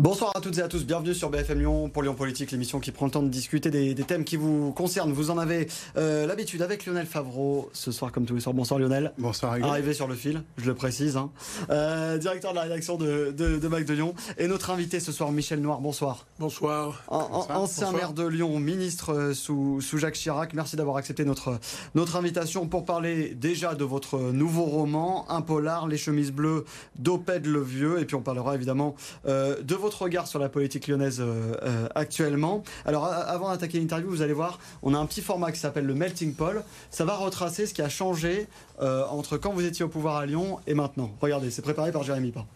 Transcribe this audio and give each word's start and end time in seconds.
Bonsoir 0.00 0.32
à 0.34 0.40
toutes 0.40 0.56
et 0.56 0.62
à 0.62 0.68
tous, 0.68 0.86
bienvenue 0.86 1.12
sur 1.12 1.28
BFM 1.28 1.58
Lyon 1.58 1.90
pour 1.90 2.02
Lyon 2.02 2.14
Politique, 2.14 2.52
l'émission 2.52 2.80
qui 2.80 2.90
prend 2.90 3.04
le 3.04 3.12
temps 3.12 3.22
de 3.22 3.28
discuter 3.28 3.68
des, 3.68 3.94
thèmes 3.94 4.24
qui 4.24 4.36
vous 4.36 4.72
concernent. 4.72 5.12
Vous 5.12 5.30
en 5.30 5.36
avez 5.36 5.68
euh, 5.98 6.26
l'habitude 6.26 6.62
avec 6.62 6.86
Lionel 6.86 7.04
Favreau 7.04 7.68
ce 7.74 7.92
soir 7.92 8.10
comme 8.10 8.24
tous 8.24 8.34
les 8.34 8.40
soirs. 8.40 8.54
Bonsoir 8.54 8.80
Lionel. 8.80 9.12
Bonsoir 9.18 9.58
Arrivé 9.62 9.92
sur 9.92 10.08
le 10.08 10.14
fil, 10.14 10.42
je 10.56 10.64
le 10.64 10.74
précise. 10.74 11.18
Hein. 11.18 11.30
Euh, 11.68 12.16
directeur 12.16 12.52
de 12.52 12.56
la 12.56 12.62
rédaction 12.62 12.96
de, 12.96 13.34
de, 13.36 13.58
de, 13.58 13.68
Mac 13.68 13.84
de 13.84 13.92
Lyon. 13.92 14.14
Et 14.38 14.48
notre 14.48 14.70
invité 14.70 15.00
ce 15.00 15.12
soir, 15.12 15.32
Michel 15.32 15.60
Noir. 15.60 15.82
Bonsoir. 15.82 16.26
Bonsoir. 16.38 17.04
ancien 17.08 17.92
maire 17.92 18.14
de 18.14 18.26
Lyon, 18.26 18.58
ministre 18.58 19.12
euh, 19.12 19.34
sous, 19.34 19.82
sous 19.82 19.98
Jacques 19.98 20.14
Chirac. 20.14 20.54
Merci 20.54 20.76
d'avoir 20.76 20.96
accepté 20.96 21.26
notre, 21.26 21.58
notre 21.94 22.16
invitation 22.16 22.66
pour 22.66 22.86
parler 22.86 23.34
déjà 23.34 23.74
de 23.74 23.84
votre 23.84 24.18
nouveau 24.18 24.64
roman, 24.64 25.30
Un 25.30 25.42
polar, 25.42 25.88
Les 25.88 25.98
chemises 25.98 26.32
bleues 26.32 26.64
d'Opède 26.98 27.44
le 27.44 27.60
Vieux. 27.60 28.00
Et 28.00 28.06
puis 28.06 28.16
on 28.16 28.22
parlera 28.22 28.54
évidemment 28.54 28.94
de 29.26 29.74
votre 29.74 29.89
regard 29.98 30.26
sur 30.26 30.38
la 30.38 30.48
politique 30.48 30.88
lyonnaise 30.88 31.20
euh, 31.20 31.54
euh, 31.62 31.88
actuellement. 31.94 32.62
Alors 32.84 33.06
avant 33.06 33.50
d'attaquer 33.50 33.78
l'interview, 33.78 34.08
vous 34.08 34.22
allez 34.22 34.32
voir, 34.32 34.58
on 34.82 34.94
a 34.94 34.98
un 34.98 35.06
petit 35.06 35.22
format 35.22 35.52
qui 35.52 35.58
s'appelle 35.58 35.86
le 35.86 35.94
Melting 35.94 36.34
Poll. 36.34 36.62
Ça 36.90 37.04
va 37.04 37.16
retracer 37.16 37.66
ce 37.66 37.74
qui 37.74 37.82
a 37.82 37.88
changé 37.88 38.46
euh, 38.80 39.04
entre 39.06 39.36
quand 39.36 39.52
vous 39.52 39.64
étiez 39.64 39.84
au 39.84 39.88
pouvoir 39.88 40.16
à 40.16 40.26
Lyon 40.26 40.60
et 40.66 40.74
maintenant. 40.74 41.10
Regardez, 41.20 41.50
c'est 41.50 41.62
préparé 41.62 41.92
par 41.92 42.02
Jérémy 42.02 42.32
Pain. 42.32 42.46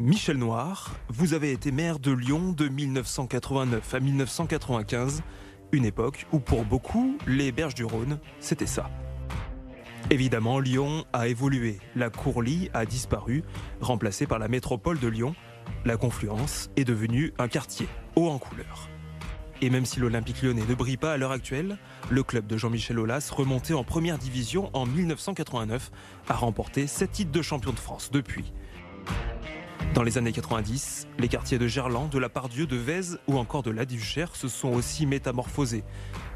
Michel 0.00 0.36
Noir, 0.36 0.94
vous 1.08 1.34
avez 1.34 1.50
été 1.50 1.72
maire 1.72 1.98
de 1.98 2.12
Lyon 2.12 2.52
de 2.52 2.68
1989 2.68 3.94
à 3.94 4.00
1995, 4.00 5.22
une 5.72 5.84
époque 5.84 6.26
où 6.32 6.38
pour 6.38 6.64
beaucoup, 6.64 7.18
les 7.26 7.50
berges 7.50 7.74
du 7.74 7.84
Rhône, 7.84 8.20
c'était 8.38 8.66
ça. 8.66 8.88
Évidemment, 10.10 10.58
Lyon 10.58 11.04
a 11.12 11.28
évolué. 11.28 11.80
La 11.94 12.08
Courlie 12.08 12.70
a 12.72 12.86
disparu, 12.86 13.44
remplacée 13.82 14.26
par 14.26 14.38
la 14.38 14.48
métropole 14.48 14.98
de 14.98 15.06
Lyon. 15.06 15.34
La 15.84 15.98
Confluence 15.98 16.70
est 16.76 16.84
devenue 16.84 17.34
un 17.38 17.46
quartier 17.46 17.86
haut 18.16 18.30
en 18.30 18.38
couleur. 18.38 18.88
Et 19.60 19.68
même 19.68 19.84
si 19.84 20.00
l'Olympique 20.00 20.40
lyonnais 20.40 20.64
ne 20.66 20.74
brille 20.74 20.96
pas 20.96 21.12
à 21.12 21.18
l'heure 21.18 21.32
actuelle, 21.32 21.76
le 22.08 22.22
club 22.22 22.46
de 22.46 22.56
Jean-Michel 22.56 22.98
Aulas, 22.98 23.30
remonté 23.30 23.74
en 23.74 23.84
première 23.84 24.16
division 24.16 24.70
en 24.72 24.86
1989, 24.86 25.90
a 26.30 26.34
remporté 26.34 26.86
7 26.86 27.12
titres 27.12 27.32
de 27.32 27.42
champion 27.42 27.72
de 27.72 27.78
France 27.78 28.10
depuis. 28.10 28.54
Dans 29.94 30.02
les 30.02 30.18
années 30.18 30.32
90, 30.32 31.08
les 31.18 31.28
quartiers 31.28 31.58
de 31.58 31.66
Gerland, 31.66 32.08
de 32.10 32.18
la 32.18 32.28
Pardieu, 32.28 32.66
de 32.66 32.76
Vèze 32.76 33.18
ou 33.26 33.38
encore 33.38 33.62
de 33.62 33.70
La 33.70 33.84
Duchère 33.84 34.36
se 34.36 34.46
sont 34.46 34.68
aussi 34.68 35.06
métamorphosés. 35.06 35.82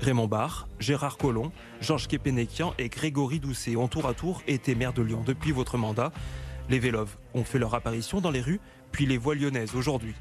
Raymond 0.00 0.26
Barre, 0.26 0.68
Gérard 0.80 1.16
Collomb, 1.16 1.52
Georges 1.80 2.08
Kepenekian 2.08 2.74
et 2.78 2.88
Grégory 2.88 3.40
Doucet 3.40 3.76
ont 3.76 3.88
tour 3.88 4.06
à 4.06 4.14
tour 4.14 4.42
été 4.48 4.74
maires 4.74 4.94
de 4.94 5.02
Lyon 5.02 5.22
depuis 5.24 5.52
votre 5.52 5.76
mandat. 5.76 6.12
Les 6.70 6.78
Véloves 6.78 7.16
ont 7.34 7.44
fait 7.44 7.58
leur 7.58 7.74
apparition 7.74 8.20
dans 8.20 8.30
les 8.30 8.40
rues, 8.40 8.60
puis 8.90 9.06
les 9.06 9.18
voies 9.18 9.34
lyonnaises 9.34 9.76
aujourd'hui. 9.76 10.14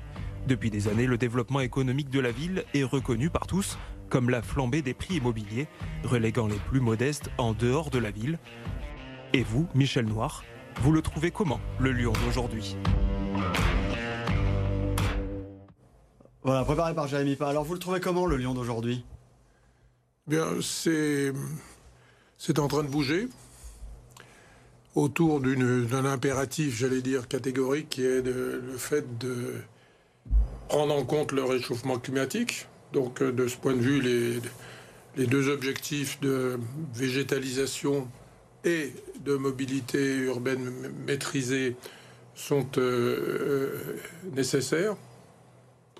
Depuis 0.48 0.70
des 0.70 0.88
années, 0.88 1.08
le 1.08 1.18
développement 1.18 1.62
économique 1.62 2.10
de 2.10 2.20
la 2.20 2.32
ville 2.32 2.66
est 2.74 2.84
reconnu 2.84 3.30
par 3.30 3.48
tous, 3.48 3.80
comme 4.10 4.30
la 4.30 4.42
flambée 4.42 4.82
des 4.82 4.94
prix 4.94 5.16
immobiliers, 5.16 5.68
reléguant 6.04 6.48
les 6.48 6.60
plus 6.70 6.82
modestes 6.82 7.32
en 7.38 7.54
dehors 7.54 7.90
de 7.90 8.00
la 8.00 8.12
ville. 8.12 8.40
Et 9.34 9.44
vous, 9.44 9.68
Michel 9.74 10.06
Noir, 10.06 10.44
vous 10.82 10.92
le 10.92 11.02
trouvez 11.02 11.32
comment, 11.32 11.60
le 11.80 11.92
Lyon 11.92 12.14
d'aujourd'hui? 12.26 12.76
Voilà, 16.44 16.66
préparé 16.66 16.96
par 16.96 17.08
Jérémy 17.08 17.36
Pa. 17.36 17.50
Alors, 17.50 17.64
vous 17.64 17.74
le 17.74 17.80
trouvez 17.80 18.00
comment, 18.00 18.26
le 18.26 18.36
Lyon 18.36 18.54
d'aujourd'hui? 18.54 19.06
Bien, 20.28 20.46
c'est. 20.62 21.32
En 22.58 22.68
train 22.68 22.84
de 22.84 22.90
bouger 22.90 23.28
autour 24.96 25.40
d'un 25.40 26.06
impératif, 26.06 26.76
j'allais 26.76 27.02
dire, 27.02 27.28
catégorique, 27.28 27.90
qui 27.90 28.04
est 28.04 28.22
le 28.22 28.76
fait 28.78 29.20
de 29.20 29.54
prendre 30.68 30.96
en 30.96 31.06
compte 31.06 31.32
le 31.32 31.44
réchauffement 31.44 32.00
climatique. 32.00 32.68
Donc, 32.92 33.22
euh, 33.22 33.32
de 33.32 33.48
ce 33.48 33.58
point 33.58 33.74
de 33.74 33.80
vue, 33.80 34.42
les 35.16 35.28
deux 35.28 35.50
objectifs 35.50 36.20
de 36.22 36.60
végétalisation 36.94 38.08
et 38.66 38.94
de 39.24 39.36
mobilité 39.36 40.18
urbaine 40.18 40.72
maîtrisée 41.06 41.76
sont 42.36 42.68
euh, 42.78 42.82
euh, 42.82 44.00
nécessaires 44.36 44.96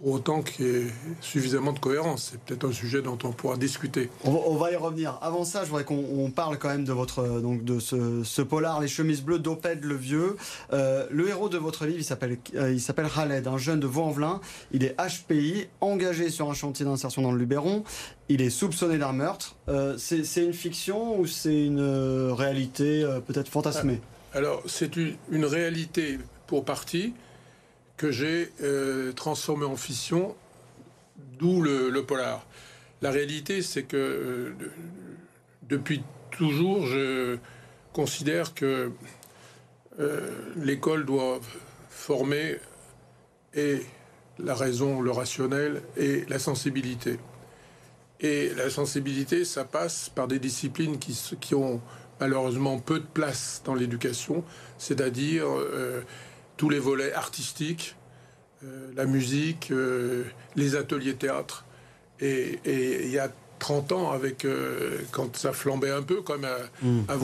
pour 0.02 0.14
autant 0.14 0.42
qu'il 0.42 0.66
y 0.66 0.70
ait 0.70 0.88
suffisamment 1.22 1.74
de 1.74 1.80
cohérence. 1.80 2.32
C'est 2.32 2.42
peut-être 2.42 2.66
un 2.66 2.72
sujet 2.72 3.02
dont 3.02 3.18
on 3.24 3.32
pourra 3.32 3.56
discuter. 3.58 4.10
On 4.24 4.56
va, 4.56 4.72
y 4.72 4.76
revenir. 4.76 5.20
Avant 5.22 5.44
ça, 5.44 5.64
je 5.64 5.70
voudrais 5.70 5.84
qu'on 5.84 6.32
parle 6.36 6.58
quand 6.58 6.70
même 6.70 6.86
de 6.86 6.94
votre 6.94 7.42
donc 7.42 7.64
de 7.64 7.80
ce, 7.80 8.42
polar, 8.42 8.82
les 8.82 8.88
chemises 8.88 9.22
bleues 9.22 9.40
d'Oped 9.40 9.84
le 9.84 9.96
Vieux. 9.96 10.38
Euh, 10.74 11.06
le 11.12 11.30
héros 11.30 11.50
de 11.50 11.58
votre 11.58 11.86
livre, 11.86 12.00
il 12.00 12.04
s'appelle 12.04 12.40
euh, 12.56 12.74
il 12.74 13.48
un 13.48 13.58
jeune 13.58 13.80
de 13.80 13.88
Vaux-en-Velin. 13.88 14.42
Il 14.72 14.84
est 14.84 14.96
HPI, 14.98 15.68
engagé 15.82 16.30
sur 16.30 16.50
un 16.50 16.54
chantier 16.54 16.86
d'insertion 16.86 17.22
dans 17.22 17.32
le 17.32 17.38
Luberon. 17.38 17.84
Il 18.30 18.42
est 18.42 18.50
soupçonné 18.50 18.98
d'un 18.98 19.14
meurtre. 19.14 19.56
Euh, 19.70 19.98
c'est 19.98 20.44
une 20.44 20.54
fiction 20.54 21.20
ou 21.20 21.28
c'est 21.28 21.66
une 21.66 22.32
réalité 22.32 23.06
peut-être 23.28 23.50
fantasmée? 23.50 24.02
Alors, 24.34 24.64
c'est 24.66 24.96
une, 24.96 25.46
réalité 25.46 26.18
pour 26.48 26.64
partie 26.64 27.14
que 27.98 28.12
j'ai 28.12 28.50
euh, 28.64 29.12
transformé 29.12 29.66
en 29.66 29.76
fiction, 29.76 30.38
d'où 31.38 31.62
le, 31.62 31.92
polar. 32.06 32.46
La 33.02 33.12
réalité, 33.12 33.62
c'est 33.62 33.84
que 33.84 33.98
euh, 33.98 34.54
depuis 35.64 36.02
toujours, 36.32 36.86
je 36.86 37.38
considère 37.92 38.54
que 38.54 38.94
euh, 40.00 40.32
l'école 40.56 41.06
doit 41.06 41.42
former 41.90 42.58
et 43.54 43.82
la 44.40 44.56
raison, 44.56 45.02
le 45.02 45.12
rationnel 45.12 45.82
et 45.98 46.24
la 46.30 46.40
sensibilité. 46.40 47.20
Et 48.22 48.54
la 48.56 48.70
sensibilité, 48.70 49.44
ça 49.44 49.66
passe 49.66 50.08
par 50.08 50.30
des 50.30 50.40
disciplines 50.40 51.00
qui 51.00 51.54
ont 51.54 51.82
malheureusement 52.22 52.80
peu 52.80 53.00
de 53.00 53.06
place 53.06 53.62
dans 53.66 53.76
l'éducation, 53.76 54.46
c'est-à-dire 54.78 55.48
tous 56.56 56.70
les 56.70 56.80
volets 56.80 57.14
artistiques, 57.14 57.96
euh, 58.64 58.92
la 58.96 59.06
musique, 59.06 59.70
euh, 59.72 60.24
les 60.56 60.76
ateliers 60.76 61.16
théâtre. 61.16 61.66
Et, 62.20 62.60
il 62.66 63.10
y 63.10 63.18
a 63.18 63.32
30 63.58 63.92
ans, 63.92 64.12
avec, 64.12 64.46
euh, 64.46 65.00
quand 65.12 65.36
ça 65.36 65.52
flambait 65.54 65.90
un 65.90 66.04
peu, 66.04 66.22
comme 66.22 66.46
à, 66.46 66.58
mmh, 66.84 67.00
à 67.08 67.16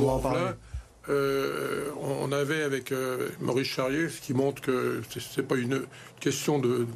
on 2.02 2.32
avait 2.32 2.64
avec 2.64 2.92
Maurice 3.40 3.68
Charrier, 3.68 4.10
ce 4.10 4.20
qui 4.20 4.34
montre 4.34 4.62
que 4.62 5.02
c'est 5.20 5.48
pas 5.48 5.56
une 5.56 5.84
question 6.20 6.60
de, 6.60 6.88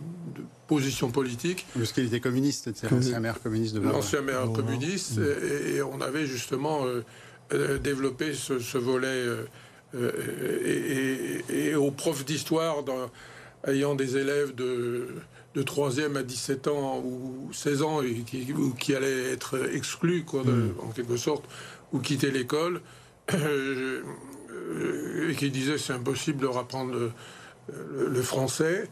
position 0.67 1.11
politique. 1.11 1.66
Parce 1.75 1.94
qu'il 1.94 2.06
était 2.06 2.19
communiste, 2.19 2.72
c'est 2.73 2.90
l'ancien 2.90 3.19
maire 3.19 3.41
communiste 3.41 3.75
de 3.75 3.81
L'ancien 3.81 4.22
maire 4.22 4.51
communiste, 4.51 5.17
mmh. 5.17 5.75
et, 5.75 5.81
on 5.84 6.01
avait 6.01 6.25
justement 6.25 6.81
développé 7.79 8.34
ce, 8.34 8.78
volet 8.78 9.25
euh, 9.95 11.41
et, 11.50 11.75
aux 11.75 11.91
profs 11.91 12.25
d'histoire 12.25 12.84
ayant 13.67 13.95
des 13.95 14.17
élèves 14.17 14.56
de, 14.56 15.09
de 15.56 15.63
3e 15.63 16.17
à 16.17 16.23
17 16.23 16.67
ans 16.67 17.00
ou 17.00 17.50
16 17.53 17.81
ans 17.84 18.01
et 18.01 18.22
qui, 18.25 18.53
qui 18.79 18.95
allaient 18.95 19.31
être 19.31 19.69
exclus, 19.73 20.23
quoi, 20.23 20.44
hmm. 20.44 20.73
en 20.79 20.91
quelque 20.91 21.17
sorte, 21.17 21.44
ou 21.91 22.00
quitter 22.00 22.31
l'école, 22.31 22.81
euh, 23.34 24.01
et 25.29 25.35
qui 25.35 25.51
disaient 25.51 25.78
c'est 25.78 25.94
impossible 25.94 26.41
de 26.41 26.47
apprendre 26.47 27.11
le, 27.67 28.22
français, 28.22 28.90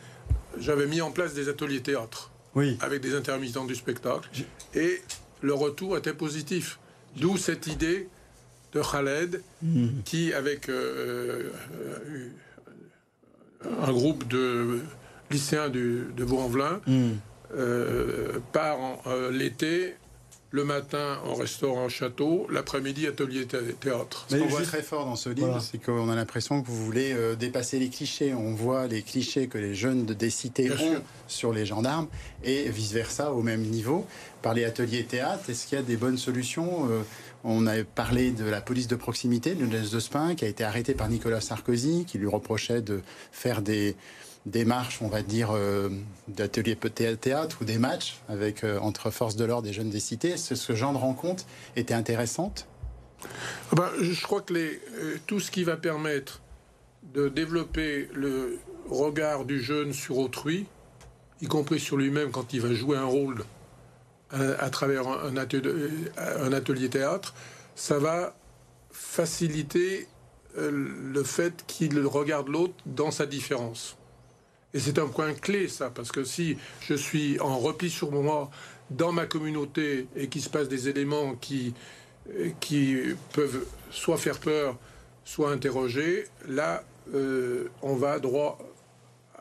j'avais 0.59 0.85
mis 0.85 1.01
en 1.01 1.11
place 1.11 1.33
des 1.33 1.49
ateliers 1.49 1.81
théâtre 1.81 2.31
oui. 2.55 2.77
avec 2.81 3.01
des 3.01 3.15
intermittents 3.15 3.65
du 3.65 3.75
spectacle, 3.75 4.29
et 4.75 5.01
le 5.41 5.53
retour 5.53 5.97
était 5.97 6.13
positif. 6.13 6.79
D'où 7.15 7.37
cette 7.37 7.67
idée 7.67 8.07
de 8.73 8.81
Khaled, 8.81 9.41
mhm. 9.61 10.01
qui, 10.05 10.33
avec 10.33 10.69
euh, 10.69 11.51
euh, 12.05 12.29
un 13.81 13.91
groupe 13.91 14.27
de 14.27 14.79
lycéens 15.31 15.69
de 15.69 16.23
Vaux-en-Velin, 16.23 16.81
mhm. 16.87 17.17
euh, 17.55 18.39
part 18.51 18.77
l'été 19.31 19.95
le 20.51 20.63
matin 20.63 21.19
en 21.25 21.35
restaurant 21.35 21.89
château, 21.89 22.47
l'après-midi 22.49 23.05
atelier 23.05 23.45
théâtre. 23.45 24.25
Ce 24.27 24.35
qu'on 24.35 24.47
voit 24.47 24.63
très 24.63 24.81
fort 24.81 25.05
dans 25.05 25.15
ce 25.15 25.29
livre, 25.29 25.61
c'est 25.61 25.77
qu'on 25.77 26.09
a 26.09 26.15
l'impression 26.15 26.63
que 26.63 26.67
vous 26.67 26.85
voulez 26.85 27.15
dépasser 27.37 27.77
les 27.77 27.89
clichés. 27.89 28.33
On 28.33 28.55
voit 28.55 28.87
les 28.87 29.03
clichés 29.03 29.47
que 29.47 29.59
les 29.59 29.75
jeunes 29.75 30.07
des 30.07 30.31
cités 30.31 30.71
ont 30.71 31.03
sur 31.27 31.53
les 31.53 31.67
gendarmes 31.67 32.07
et 32.43 32.67
vice-versa 32.69 33.31
au 33.31 33.43
même 33.43 33.61
niveau. 33.61 34.07
Par 34.41 34.55
les 34.55 34.65
ateliers 34.65 35.03
théâtre, 35.03 35.51
est-ce 35.51 35.67
qu'il 35.67 35.77
y 35.77 35.81
a 35.81 35.83
des 35.83 35.97
bonnes 35.97 36.17
solutions 36.17 36.89
on 37.43 37.67
a 37.67 37.83
parlé 37.83 38.31
de 38.31 38.45
la 38.45 38.61
police 38.61 38.87
de 38.87 38.95
proximité, 38.95 39.55
de 39.55 39.65
de 39.65 39.99
Spin, 39.99 40.35
qui 40.35 40.45
a 40.45 40.47
été 40.47 40.63
arrêté 40.63 40.93
par 40.93 41.09
Nicolas 41.09 41.41
Sarkozy, 41.41 42.05
qui 42.05 42.17
lui 42.17 42.27
reprochait 42.27 42.81
de 42.81 43.01
faire 43.31 43.61
des 43.61 43.95
démarches, 44.45 45.01
on 45.01 45.07
va 45.07 45.21
dire, 45.21 45.51
euh, 45.51 45.89
d'ateliers 46.27 46.75
théâtre 46.75 47.57
ou 47.61 47.65
des 47.65 47.77
matchs 47.77 48.19
avec, 48.29 48.63
euh, 48.63 48.79
entre 48.79 49.11
forces 49.11 49.35
de 49.35 49.45
l'ordre 49.45 49.67
et 49.67 49.73
jeunes 49.73 49.89
des 49.89 49.99
cités. 49.99 50.37
Ce, 50.37 50.55
ce 50.55 50.75
genre 50.75 50.93
de 50.93 50.97
rencontre 50.97 51.45
était 51.75 51.93
intéressante? 51.93 52.67
Ben, 53.75 53.89
Je 54.01 54.21
crois 54.21 54.41
que 54.41 54.53
euh, 54.53 55.17
tout 55.27 55.39
ce 55.39 55.51
qui 55.51 55.63
va 55.63 55.77
permettre 55.77 56.41
de 57.13 57.29
développer 57.29 58.09
le 58.13 58.59
regard 58.89 59.45
du 59.45 59.61
jeune 59.61 59.93
sur 59.93 60.17
autrui, 60.17 60.65
y 61.41 61.47
compris 61.47 61.79
sur 61.79 61.97
lui-même 61.97 62.31
quand 62.31 62.53
il 62.53 62.61
va 62.61 62.73
jouer 62.73 62.97
un 62.97 63.05
rôle 63.05 63.43
à, 64.31 64.69
travers 64.69 65.07
un 65.07 65.37
atelier, 65.37 65.71
un 66.17 66.53
atelier 66.53 66.89
théâtre, 66.89 67.33
ça 67.75 67.97
va 67.97 68.35
faciliter 68.91 70.07
euh, 70.57 70.71
le 71.13 71.23
fait 71.23 71.63
qu'il 71.67 71.99
regarde 72.05 72.49
l'autre 72.49 72.73
dans 72.85 73.11
sa 73.11 73.25
différence. 73.25 73.97
Et 74.73 74.79
c'est 74.79 74.99
un 74.99 75.07
point 75.07 75.33
clé, 75.33 75.67
ça, 75.67 75.89
parce 75.89 76.11
que 76.11 76.23
si 76.23 76.57
je 76.81 76.93
suis 76.93 77.39
en 77.39 77.57
repli 77.57 77.89
sur 77.89 78.11
moi 78.11 78.49
dans 78.91 79.11
ma 79.11 79.25
communauté 79.25 80.07
et 80.15 80.27
qu'il 80.27 80.41
se 80.41 80.49
passe 80.49 80.67
des 80.67 80.89
éléments 80.89 81.35
qui, 81.35 81.73
euh, 82.35 82.49
qui 82.59 82.97
peuvent 83.33 83.65
soit 83.91 84.17
faire 84.17 84.39
peur, 84.39 84.77
soit 85.23 85.51
interroger, 85.51 86.25
là, 86.47 86.83
euh, 87.13 87.69
on 87.81 87.95
va 87.95 88.19
droit 88.19 88.57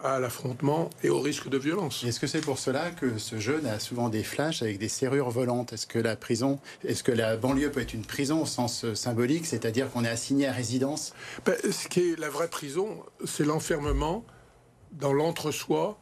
à 0.03 0.19
l'affrontement 0.21 0.91
et 1.03 1.11
au 1.11 1.21
risque 1.21 1.49
de 1.49 1.59
violence. 1.59 2.05
Est-ce 2.05 2.21
que 2.21 2.27
c'est 2.27 2.41
pour 2.41 2.59
cela 2.59 2.91
que 2.91 3.19
ce 3.19 3.39
jeune 3.39 3.67
a 3.67 3.79
souvent 3.79 4.09
des 4.09 4.23
flashs 4.23 4.63
avec 4.63 4.79
des 4.79 4.89
serrures 4.89 5.31
volantes? 5.31 5.73
Est-ce 5.73 5.87
que 5.87 5.99
la 5.99 6.17
prison, 6.17 6.61
est-ce 6.85 7.03
que 7.03 7.13
la 7.13 7.37
banlieue 7.37 7.71
peut 7.71 7.81
être 7.81 7.95
une 7.95 8.05
prison 8.05 8.43
au 8.43 8.47
sens 8.47 8.93
symbolique, 8.95 9.47
c'est-à-dire 9.47 9.91
qu'on 9.91 10.05
est 10.05 10.09
assigné 10.09 10.47
à 10.47 10.53
résidence? 10.53 11.15
Ben, 11.45 11.57
Ce 11.71 11.89
qui 11.89 12.13
est 12.13 12.19
la 12.19 12.29
vraie 12.29 12.49
prison, 12.49 13.03
c'est 13.25 13.45
l'enfermement 13.45 14.25
dans 14.93 15.13
l'entre-soi 15.13 15.99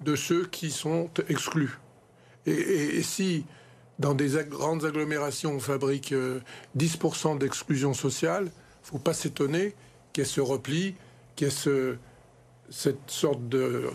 de 0.00 0.16
ceux 0.16 0.46
qui 0.46 0.70
sont 0.70 1.10
exclus. 1.28 1.78
Et, 2.46 3.02
si 3.02 3.44
dans 3.98 4.14
des 4.14 4.44
grandes 4.48 4.84
agglomérations 4.84 5.54
on 5.54 5.60
fabrique 5.60 6.12
10% 6.12 6.14
euh, 7.34 7.38
d'exclusion 7.38 7.94
sociale, 7.94 8.44
il 8.44 8.46
ne 8.46 8.86
faut 8.92 8.98
pas 8.98 9.12
s'étonner 9.12 9.74
qu'il 10.12 10.24
y 10.24 10.26
ait 10.26 10.30
ce 10.30 10.40
repli, 10.40 10.94
cette 12.70 13.10
sorte 13.10 13.48
de, 13.48 13.90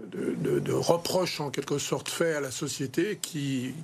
de, 0.00 0.72
reproche 0.72 1.40
en 1.40 1.50
quelque 1.50 1.78
sorte 1.78 2.08
fait 2.08 2.34
à 2.34 2.40
la 2.40 2.50
société 2.50 3.18
qui, 3.20 3.74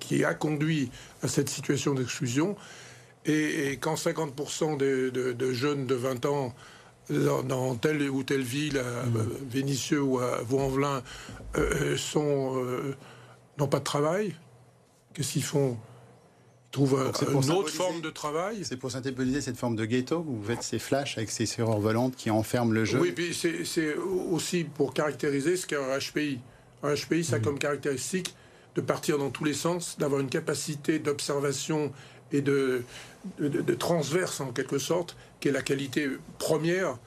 qui, 0.00 0.24
a 0.24 0.34
conduit 0.34 0.90
à 1.22 1.28
cette 1.28 1.48
situation 1.48 1.94
d'exclusion. 1.94 2.56
Et, 3.24 3.78
quand 3.80 3.94
50% 3.94 4.76
de, 4.76 5.52
jeunes 5.52 5.86
de 5.86 5.94
20 5.94 6.26
ans 6.26 6.54
dans, 7.10 7.74
telle 7.76 8.08
ou 8.10 8.22
telle 8.22 8.42
ville, 8.42 8.78
à 8.78 9.04
mmh. 9.04 9.28
Vénissieux 9.48 10.02
ou 10.02 10.18
à 10.18 10.42
Vaux-en-Velin, 10.42 11.02
euh, 11.56 11.96
sont 11.96 12.62
euh, 12.62 12.94
n'ont 13.58 13.68
pas 13.68 13.78
de 13.78 13.84
travail, 13.84 14.34
qu'est-ce 15.14 15.32
qu'ils 15.32 15.44
font? 15.44 15.76
Trouve 16.84 17.42
une 17.44 17.50
autre 17.50 17.70
forme 17.70 18.00
de 18.00 18.10
travail. 18.10 18.60
C'est 18.62 18.76
pour 18.76 18.90
symboliser 18.90 19.40
cette 19.40 19.56
forme 19.56 19.76
de 19.76 19.84
ghetto 19.84 20.24
où 20.26 20.36
vous 20.36 20.44
faites 20.44 20.62
ces 20.62 20.78
flashs 20.78 21.18
avec 21.18 21.30
ces 21.30 21.46
serrures 21.46 21.80
volantes 21.80 22.16
qui 22.16 22.30
enferment 22.30 22.72
le 22.72 22.84
jeu. 22.84 23.00
Oui, 23.00 23.12
puis 23.12 23.34
c'est 23.34 23.94
aussi 23.96 24.64
pour 24.64 24.94
caractériser 24.94 25.56
ce 25.56 25.66
qu'est 25.66 25.76
un 25.76 25.98
HPI. 25.98 26.40
Un 26.82 26.94
HPI, 26.94 27.24
ça 27.24 27.36
a 27.36 27.38
mmh. 27.38 27.42
comme 27.42 27.58
caractéristique 27.58 28.34
de 28.74 28.80
partir 28.80 29.18
dans 29.18 29.30
tous 29.30 29.44
les 29.44 29.54
sens, 29.54 29.96
d'avoir 29.98 30.20
une 30.20 30.28
capacité 30.28 31.00
d'observation 31.00 31.92
et 32.30 32.42
de, 32.42 32.82
de, 33.40 33.74
transverse 33.74 34.40
en 34.40 34.52
quelque 34.52 34.78
sorte, 34.78 35.16
qui 35.40 35.48
est 35.48 35.52
la 35.52 35.62
qualité 35.62 36.08
première, 36.38 36.98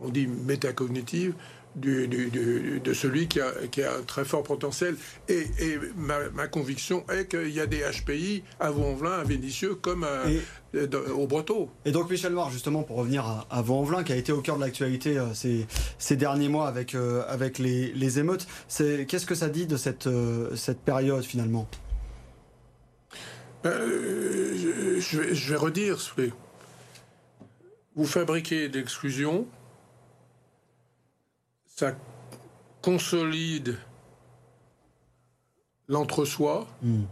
on 0.00 0.10
dit 0.10 0.26
métacognitive, 0.26 1.34
de 1.76 2.92
celui 2.92 3.28
qui 3.28 3.40
a, 3.40 3.48
un 3.48 4.02
très 4.06 4.24
fort 4.24 4.42
potentiel. 4.42 4.96
Et, 5.28 5.46
ma, 5.96 6.48
conviction 6.48 7.04
est 7.08 7.28
qu'il 7.28 7.50
y 7.50 7.60
a 7.60 7.66
des 7.66 7.80
HPI 7.80 8.42
à 8.58 8.70
Vaux-en-Velin, 8.70 9.20
à 9.20 9.24
Vénitieux, 9.24 9.74
comme 9.74 10.06
au 10.74 11.26
Breteau. 11.26 11.68
Et 11.84 11.92
donc 11.92 12.10
Michel 12.10 12.32
Noir, 12.32 12.50
justement, 12.50 12.82
pour 12.82 12.96
revenir 12.96 13.24
à, 13.24 13.46
à 13.50 13.62
Vaux-en-Velin, 13.62 14.04
qui 14.04 14.12
a 14.12 14.16
été 14.16 14.32
au 14.32 14.40
cœur 14.40 14.56
de 14.56 14.62
l'actualité 14.62 15.18
euh, 15.18 15.34
ces, 15.34 16.16
derniers 16.16 16.48
mois 16.48 16.68
avec, 16.68 16.94
euh, 16.94 17.22
avec 17.28 17.58
les, 17.58 18.18
émeutes, 18.18 18.46
qu'est-ce 18.68 19.26
que 19.26 19.34
ça 19.34 19.48
dit 19.48 19.66
de 19.66 19.76
cette, 19.76 20.06
euh, 20.06 20.54
cette 20.56 20.80
période 20.80 21.24
finalement? 21.24 21.68
Ben, 23.62 23.72
je, 23.72 25.18
vais, 25.18 25.34
je, 25.34 25.50
vais, 25.50 25.56
redire, 25.56 25.98
vous 27.94 28.06
fabriquez 28.06 28.68
l'exclusion, 28.68 29.46
ça 31.80 31.96
consolide 32.82 33.78
l'entre-soi. 35.88 36.66
Hmm. 36.82 37.04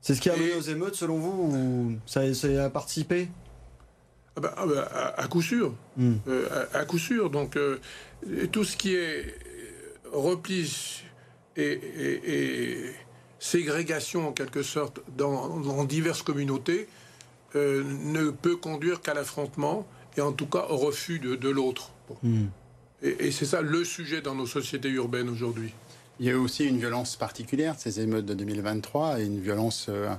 C'est 0.00 0.14
ce 0.16 0.20
qui 0.20 0.28
a 0.28 0.36
mené 0.36 0.54
aux 0.54 0.62
émeutes, 0.62 0.96
selon 0.96 1.18
vous, 1.18 1.54
ou 1.54 1.98
ça, 2.06 2.22
a 2.22 2.70
participé? 2.70 3.28
Ah 4.34 4.40
bah, 4.40 4.54
ah 4.56 4.66
bah, 4.66 5.14
à, 5.16 5.26
coup 5.28 5.42
sûr. 5.42 5.72
Hmm. 5.96 6.16
Euh, 6.26 6.66
à, 6.72 6.84
coup 6.84 6.98
sûr. 6.98 7.30
Donc, 7.30 7.56
euh, 7.56 7.78
tout 8.50 8.64
ce 8.64 8.76
qui 8.76 8.94
est 8.94 9.36
repli 10.12 11.04
et, 11.56 12.90
ségrégation, 13.38 14.28
en 14.28 14.32
quelque 14.32 14.62
sorte, 14.62 15.00
dans, 15.16 15.84
diverses 15.84 16.22
communautés, 16.22 16.88
euh, 17.54 17.84
ne 17.84 18.30
peut 18.30 18.56
conduire 18.56 19.00
qu'à 19.00 19.14
l'affrontement 19.14 19.86
et 20.16 20.20
en 20.22 20.32
tout 20.32 20.46
cas 20.46 20.66
au 20.70 20.76
refus 20.76 21.20
de, 21.20 21.48
l'autre. 21.48 21.92
Hmm. 22.24 22.46
Et, 23.02 23.30
c'est 23.30 23.46
ça 23.46 23.62
le 23.62 23.84
sujet 23.84 24.20
dans 24.20 24.34
nos 24.34 24.46
sociétés 24.46 24.90
urbaines 24.90 25.28
aujourd'hui. 25.28 25.72
Il 26.18 26.26
y 26.26 26.30
a 26.30 26.36
aussi 26.36 26.66
une 26.66 26.76
violence 26.76 27.16
particulière 27.16 27.76
de 27.76 27.80
ces 27.80 28.00
émeutes 28.00 28.26
de 28.26 28.34
2023, 28.34 29.20
et 29.20 29.24
une 29.24 29.40
violence 29.40 29.86
euh, 29.88 30.10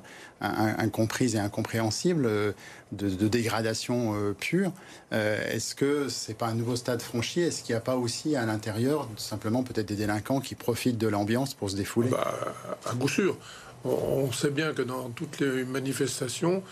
incomprise 0.42 1.36
et 1.36 1.40
incompréhensible 1.40 2.26
euh, 2.26 2.54
de, 2.92 3.28
dégradation 3.28 4.16
euh, 4.16 4.34
pure. 4.34 4.72
Est-ce 5.12 5.76
que 5.76 6.10
c'est 6.10 6.34
pas 6.34 6.48
un 6.48 6.56
nouveau 6.56 6.76
stade 6.76 7.04
franchi? 7.04 7.42
Est-ce 7.42 7.62
qu'il 7.62 7.76
n'y 7.76 7.78
a 7.78 7.82
pas 7.82 7.98
aussi 7.98 8.36
à 8.36 8.48
l'intérieur 8.48 9.08
simplement 9.16 9.62
peut-être 9.62 9.90
des 9.90 9.96
délinquants 9.96 10.40
qui 10.40 10.56
profitent 10.56 10.98
de 10.98 11.08
l'ambiance 11.08 11.54
pour 11.54 11.70
se 11.70 11.76
défouler? 11.76 12.10
Bah, 12.10 12.56
À 12.90 12.96
coup 12.96 13.08
sûr. 13.08 13.38
On 13.84 14.32
sait 14.32 14.52
bien 14.52 14.74
que 14.74 14.82
dans 14.82 15.10
toutes 15.10 15.40
les 15.40 15.66
manifestations, 15.66 16.64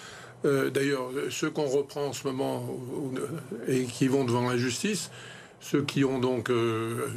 d'ailleurs, 0.43 1.11
ceux 1.29 1.49
qu'on 1.51 1.67
reprend 1.67 2.05
en 2.05 2.13
ce 2.13 2.25
moment 2.25 2.65
et 3.67 3.83
qui 3.85 4.07
vont 4.07 4.25
devant 4.25 4.47
la 4.49 4.57
justice, 4.57 5.09
ceux 5.59 5.83
qui 5.83 6.03
ont 6.03 6.19
donc 6.19 6.49
euh, 6.49 7.07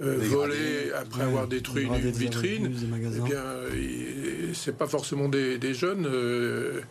euh, 0.00 0.18
volé 0.22 0.92
après 0.92 1.22
avoir 1.22 1.46
détruit 1.48 1.84
une 1.84 2.10
vitrine, 2.10 2.72
eh 3.16 3.20
bien, 3.20 3.42
c'est 4.54 4.76
pas 4.76 4.86
forcément 4.86 5.28
des, 5.28 5.74
jeunes 5.74 6.06
euh, 6.06 6.82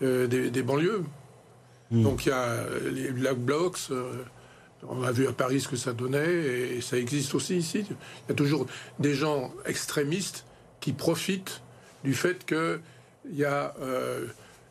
des, 0.00 0.62
banlieues. 0.62 1.04
Hmm. 1.90 2.02
Donc 2.02 2.26
il 2.26 2.28
y 2.28 2.32
a 2.32 2.64
les 2.92 3.10
Black 3.10 3.38
Blocs. 3.38 3.78
on 4.88 5.02
a 5.02 5.12
vu 5.12 5.26
à 5.26 5.32
Paris 5.32 5.60
ce 5.60 5.68
que 5.68 5.76
ça 5.76 5.92
donnait 5.92 6.76
et 6.76 6.80
ça 6.80 6.96
existe 6.96 7.34
aussi 7.34 7.56
ici. 7.56 7.84
Il 7.88 8.30
y 8.30 8.32
a 8.32 8.34
toujours 8.34 8.66
des 8.98 9.14
gens 9.14 9.52
extrémistes 9.66 10.44
qui 10.80 10.92
profitent 10.92 11.62
du 12.04 12.14
fait 12.14 12.46
qu'il 12.46 12.80
y 13.32 13.44
a 13.44 13.74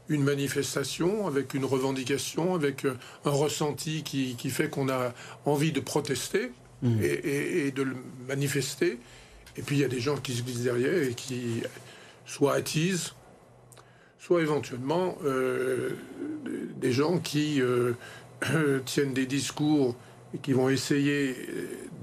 une 0.09 0.23
manifestation, 0.23 1.27
avec 1.27 1.53
une 1.53 1.65
revendication, 1.65 2.55
avec 2.55 2.85
euh, 2.85 2.95
un 3.25 3.29
ressenti 3.29 4.03
qui, 4.03 4.49
fait 4.49 4.69
qu'on 4.69 4.89
a 4.89 5.13
envie 5.45 5.71
de 5.71 5.79
protester 5.79 6.51
mmh. 6.81 7.01
et, 7.01 7.71
de 7.71 7.83
le 7.83 7.95
manifester. 8.27 8.99
Et 9.55 9.61
puis 9.61 9.77
il 9.77 9.79
y 9.79 9.85
a 9.85 9.87
des 9.87 9.99
gens 9.99 10.17
qui 10.17 10.33
se 10.33 10.41
glissent 10.41 10.63
derrière 10.63 11.03
et 11.03 11.13
qui 11.13 11.61
soit 12.25 12.53
attisent, 12.53 13.13
soit 14.17 14.41
éventuellement 14.41 15.17
euh, 15.23 15.91
des 16.77 16.91
gens 16.91 17.19
qui 17.19 17.61
euh, 17.61 17.93
tiennent 18.85 19.13
des 19.13 19.27
discours 19.27 19.95
et 20.33 20.39
qui 20.39 20.53
vont 20.53 20.69
essayer 20.69 21.35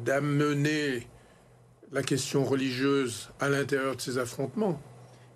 d'amener 0.05 1.07
la 1.93 2.03
question 2.03 2.45
religieuse 2.45 3.31
à 3.41 3.49
l'intérieur 3.49 3.97
de 3.97 4.01
ces 4.01 4.19
affrontements. 4.19 4.81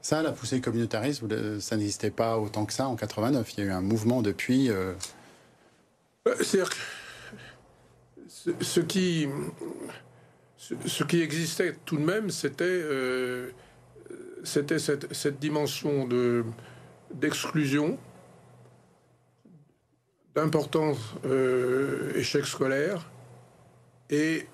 Ça, 0.03 0.23
la 0.23 0.33
poussée 0.33 0.61
communautariste, 0.63 1.23
ça 1.61 1.77
n'existait 1.77 2.11
pas 2.11 2.39
autant 2.39 2.65
que 2.65 2.73
ça 2.73 2.89
en 2.89 2.97
89. 2.97 3.53
Il 3.53 3.61
y 3.61 3.63
a 3.65 3.67
eu 3.67 3.73
un 3.73 3.83
mouvement 3.83 4.23
depuis. 4.23 4.71
Euh, 4.71 4.95
euh, 6.27 6.35
c'est-à-dire 6.41 6.71
que 6.71 6.77
ce, 8.61 8.81
qui, 8.81 9.29
ce, 10.57 11.05
qui 11.05 11.21
existait 11.21 11.77
tout 11.85 11.99
de 11.99 12.05
même, 12.05 12.31
c'était 12.31 12.65
euh, 12.65 13.51
c'était 14.43 14.79
cette, 14.79 15.39
dimension 15.39 16.07
de 16.07 16.45
d'exclusion, 17.13 17.99
d'importance 20.35 21.15
échec 22.15 22.47
scolaire 22.47 23.11
et 24.09 24.47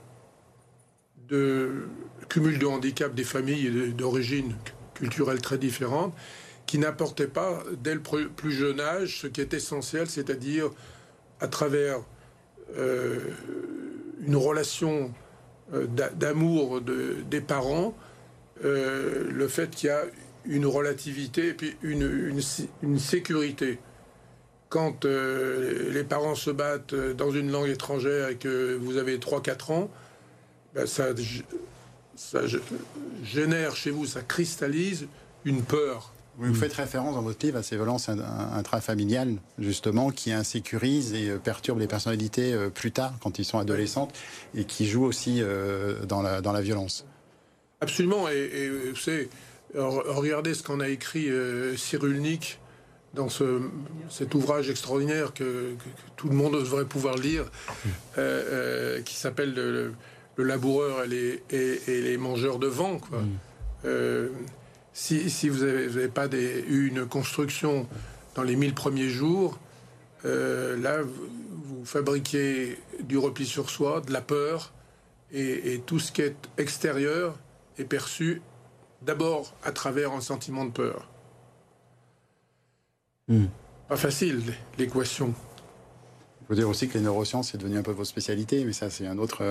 de 1.28 1.86
cumul 2.28 2.58
de 2.58 2.66
handicap 2.66 3.14
des 3.14 3.24
familles 3.24 3.92
d'origine 3.92 4.56
culturelles 4.96 5.40
très 5.40 5.58
différentes, 5.58 6.14
qui 6.66 6.78
n'apportaient 6.78 7.28
pas 7.28 7.62
dès 7.82 7.94
le 7.94 8.00
plus 8.00 8.52
jeune 8.52 8.80
âge 8.80 9.20
ce 9.22 9.26
qui 9.28 9.40
est 9.40 9.54
essentiel, 9.54 10.08
c'est-à-dire 10.08 10.70
à 11.40 11.48
travers 11.48 12.00
euh, 12.76 13.18
une 14.26 14.36
relation 14.36 15.12
euh, 15.74 15.86
d'amour 15.86 16.80
des 16.80 17.40
parents, 17.40 17.94
euh, 18.64 19.30
le 19.30 19.48
fait 19.48 19.70
qu'il 19.70 19.88
y 19.88 19.92
a 19.92 20.02
une 20.46 20.66
relativité 20.66 21.48
et 21.48 21.54
puis 21.54 21.76
une, 21.82 22.40
sécurité. 22.98 23.78
quand 24.68 25.04
les 25.04 26.04
parents 26.04 26.34
se 26.34 26.50
battent 26.50 26.94
dans 26.94 27.30
une 27.30 27.50
langue 27.50 27.68
étrangère 27.68 28.28
et 28.28 28.36
que 28.36 28.76
vous 28.76 28.96
avez 28.96 29.18
3-4 29.18 29.72
ans, 29.72 29.90
ben, 30.74 30.86
ça, 30.86 31.12
ça 32.16 32.40
génère 33.22 33.76
chez 33.76 33.90
vous, 33.90 34.06
ça 34.06 34.22
cristallise 34.22 35.06
une 35.44 35.62
peur. 35.62 36.12
Vous 36.38 36.54
faites 36.54 36.74
référence 36.74 37.14
dans 37.14 37.22
votre 37.22 37.44
livre 37.46 37.58
à 37.58 37.62
ces 37.62 37.76
violences 37.76 38.10
intrafamiliales, 38.10 39.36
justement, 39.58 40.10
qui 40.10 40.32
insécurisent 40.32 41.14
et 41.14 41.30
euh, 41.30 41.38
perturbent 41.38 41.78
les 41.78 41.86
personnalités 41.86 42.52
euh, 42.52 42.68
plus 42.68 42.92
tard, 42.92 43.14
quand 43.22 43.38
ils 43.38 43.44
sont 43.44 43.58
adolescentes, 43.58 44.14
et 44.54 44.64
qui 44.64 44.86
jouent 44.86 45.04
aussi 45.04 45.38
euh, 45.40 46.04
dans 46.04 46.20
la, 46.20 46.42
dans 46.42 46.52
la 46.52 46.60
violence. 46.60 47.06
Absolument. 47.80 48.28
Et, 48.28 48.68
vous 48.90 48.96
savez, 48.96 49.30
regardez 49.74 50.52
ce 50.52 50.62
qu'en 50.62 50.80
a 50.80 50.88
écrit 50.88 51.28
Cyrulnik 51.76 52.58
dans 53.14 53.28
ce, 53.28 53.62
cet 54.10 54.34
ouvrage 54.34 54.70
extraordinaire 54.70 55.32
que, 55.32 55.74
tout 56.16 56.28
le 56.28 56.34
monde 56.34 56.54
devrait 56.54 56.86
pouvoir 56.86 57.16
lire, 57.16 57.50
qui 59.04 59.14
s'appelle 59.14 59.52
le, 59.54 59.92
laboureur 60.44 61.04
et 61.04 61.08
les, 61.08 61.42
et, 61.50 62.00
les, 62.02 62.16
mangeurs 62.16 62.58
de 62.58 62.66
vent. 62.66 62.98
Quoi. 62.98 63.20
Mm 63.20 64.28
si, 64.96 65.48
vous 65.48 65.64
n'avez 65.64 66.08
pas 66.08 66.26
eu 66.26 66.88
une 66.88 67.06
construction 67.06 67.86
dans 68.34 68.42
les 68.42 68.56
1000 68.56 68.74
premiers 68.74 69.08
jours, 69.08 69.58
euh, 70.24 70.76
là, 70.80 71.02
vous, 71.02 71.84
fabriquez 71.84 72.78
du 73.02 73.18
repli 73.18 73.46
sur 73.46 73.70
soi, 73.70 74.00
de 74.00 74.12
la 74.12 74.22
peur, 74.22 74.72
et, 75.32 75.82
tout 75.84 75.98
ce 75.98 76.12
qui 76.12 76.22
est 76.22 76.36
extérieur 76.56 77.38
est 77.78 77.84
perçu 77.84 78.40
d'abord 79.02 79.54
à 79.62 79.72
travers 79.72 80.12
un 80.12 80.20
sentiment 80.20 80.64
de 80.64 80.70
peur. 80.70 81.08
Hmm. 83.28 83.46
Pas 83.88 83.96
facile, 83.96 84.42
l'équation. 84.78 85.34
Faut 86.48 86.54
dire 86.54 86.68
aussi 86.68 86.88
que 86.88 86.96
les 86.96 87.04
neurosciences, 87.04 87.50
c'est 87.50 87.58
devenu 87.58 87.78
un 87.78 87.82
peu 87.82 87.90
votre 87.90 88.08
spécialité, 88.08 88.64
mais 88.64 88.72
ça, 88.72 88.88
c'est 88.88 89.06
un 89.06 89.18
autre. 89.18 89.42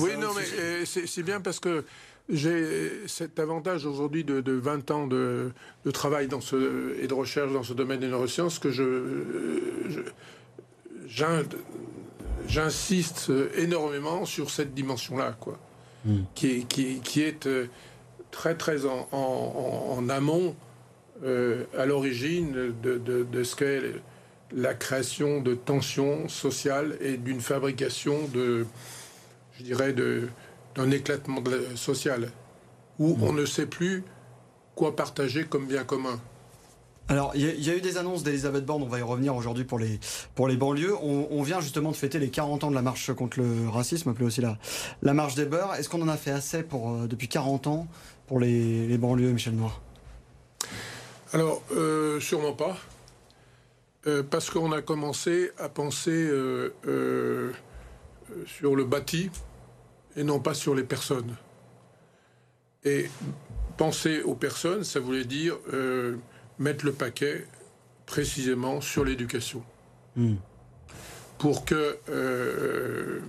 oui, 0.00 0.10
non, 0.18 0.28
mais 0.36 0.44
euh, 0.58 0.84
c'est 0.84 1.22
bien 1.22 1.40
parce 1.40 1.60
que 1.60 1.84
j'ai 2.28 3.06
cet 3.06 3.38
avantage 3.38 3.86
aujourd'hui 3.86 4.24
de, 4.24 4.52
20 4.52 4.90
ans 4.90 5.06
de, 5.06 5.52
travail 5.92 6.28
dans 6.28 6.40
ce, 6.40 6.96
et 7.00 7.06
de 7.06 7.14
recherche 7.14 7.52
dans 7.52 7.62
ce 7.62 7.72
domaine 7.72 8.00
des 8.00 8.08
neurosciences 8.08 8.58
que 8.58 8.70
je, 8.70 9.02
j'insiste 12.46 13.32
énormément 13.56 14.24
sur 14.24 14.50
cette 14.50 14.74
dimension-là, 14.74 15.36
quoi, 15.40 15.58
hmm. 16.04 16.22
qui, 16.34 16.66
qui, 16.66 17.00
qui, 17.00 17.22
est 17.22 17.46
euh, 17.46 17.66
très 18.30 18.56
très 18.56 18.86
en, 18.86 19.08
en, 19.12 20.08
amont 20.08 20.54
euh, 21.24 21.64
à 21.76 21.86
l'origine 21.86 22.74
de, 22.82 22.98
de, 22.98 23.42
ce 23.44 23.56
qu'est 23.56 23.82
la 24.54 24.74
création 24.74 25.40
de 25.40 25.54
tensions 25.54 26.28
sociales 26.28 26.96
et 27.00 27.16
d'une 27.16 27.40
fabrication 27.40 28.28
de, 28.32 28.66
je 29.58 29.62
dirais, 29.62 29.94
d'un 30.74 30.90
éclatement 30.90 31.42
social, 31.74 32.30
où 32.98 33.16
on 33.22 33.32
ne 33.32 33.44
sait 33.44 33.66
plus 33.66 34.04
quoi 34.74 34.96
partager 34.96 35.44
comme 35.44 35.66
bien 35.66 35.84
commun. 35.84 36.20
Alors, 37.08 37.32
il 37.34 37.62
y, 37.62 37.68
a 37.68 37.76
eu 37.76 37.80
des 37.80 37.98
annonces 37.98 38.22
d'Elisabeth 38.22 38.64
Borne, 38.64 38.82
on 38.84 38.88
va 38.88 38.98
y 38.98 39.02
revenir 39.02 39.34
aujourd'hui 39.34 39.64
pour 39.64 39.78
les, 39.78 39.98
pour 40.34 40.48
les 40.48 40.56
banlieues. 40.56 40.94
On, 41.02 41.42
vient 41.42 41.60
justement 41.60 41.90
de 41.90 41.96
fêter 41.96 42.18
les 42.18 42.30
40 42.30 42.64
ans 42.64 42.70
de 42.70 42.74
la 42.74 42.80
marche 42.80 43.12
contre 43.12 43.40
le 43.40 43.68
racisme, 43.68 44.08
appelée 44.08 44.24
aussi 44.24 44.40
la, 44.40 44.56
la 45.02 45.12
marche 45.12 45.34
des 45.34 45.44
beurs. 45.44 45.74
Est-ce 45.74 45.88
qu'on 45.88 46.00
en 46.00 46.08
a 46.08 46.16
fait 46.16 46.30
assez 46.30 46.62
pour, 46.62 46.90
euh, 46.90 47.06
depuis 47.08 47.28
40 47.28 47.66
ans 47.66 47.86
pour 48.28 48.40
les, 48.40 48.96
banlieues, 48.98 49.32
Michel 49.32 49.54
Noir? 49.54 49.82
Alors, 51.32 51.60
euh, 51.72 52.20
sûrement 52.20 52.52
pas. 52.52 52.76
Euh, 54.06 54.22
parce 54.22 54.50
qu'on 54.50 54.72
a 54.72 54.82
commencé 54.82 55.52
à 55.58 55.68
penser 55.68 56.28
sur 58.46 58.76
le 58.76 58.84
bâti, 58.84 59.30
et 60.16 60.24
non 60.24 60.40
pas 60.40 60.54
sur 60.54 60.74
les 60.74 60.84
personnes. 60.84 61.36
Et 62.84 63.08
penser 63.76 64.22
aux 64.22 64.34
personnes, 64.34 64.84
ça 64.84 65.00
voulait 65.00 65.24
dire 65.24 65.56
euh, 65.72 66.16
mettre 66.58 66.84
le 66.84 66.92
paquet 66.92 67.46
précisément 68.06 68.80
sur 68.80 69.04
l'éducation. 69.04 69.64
Hmm. 70.16 70.34
Pour 71.38 71.64
que 71.64 71.98
euh, 72.08 73.20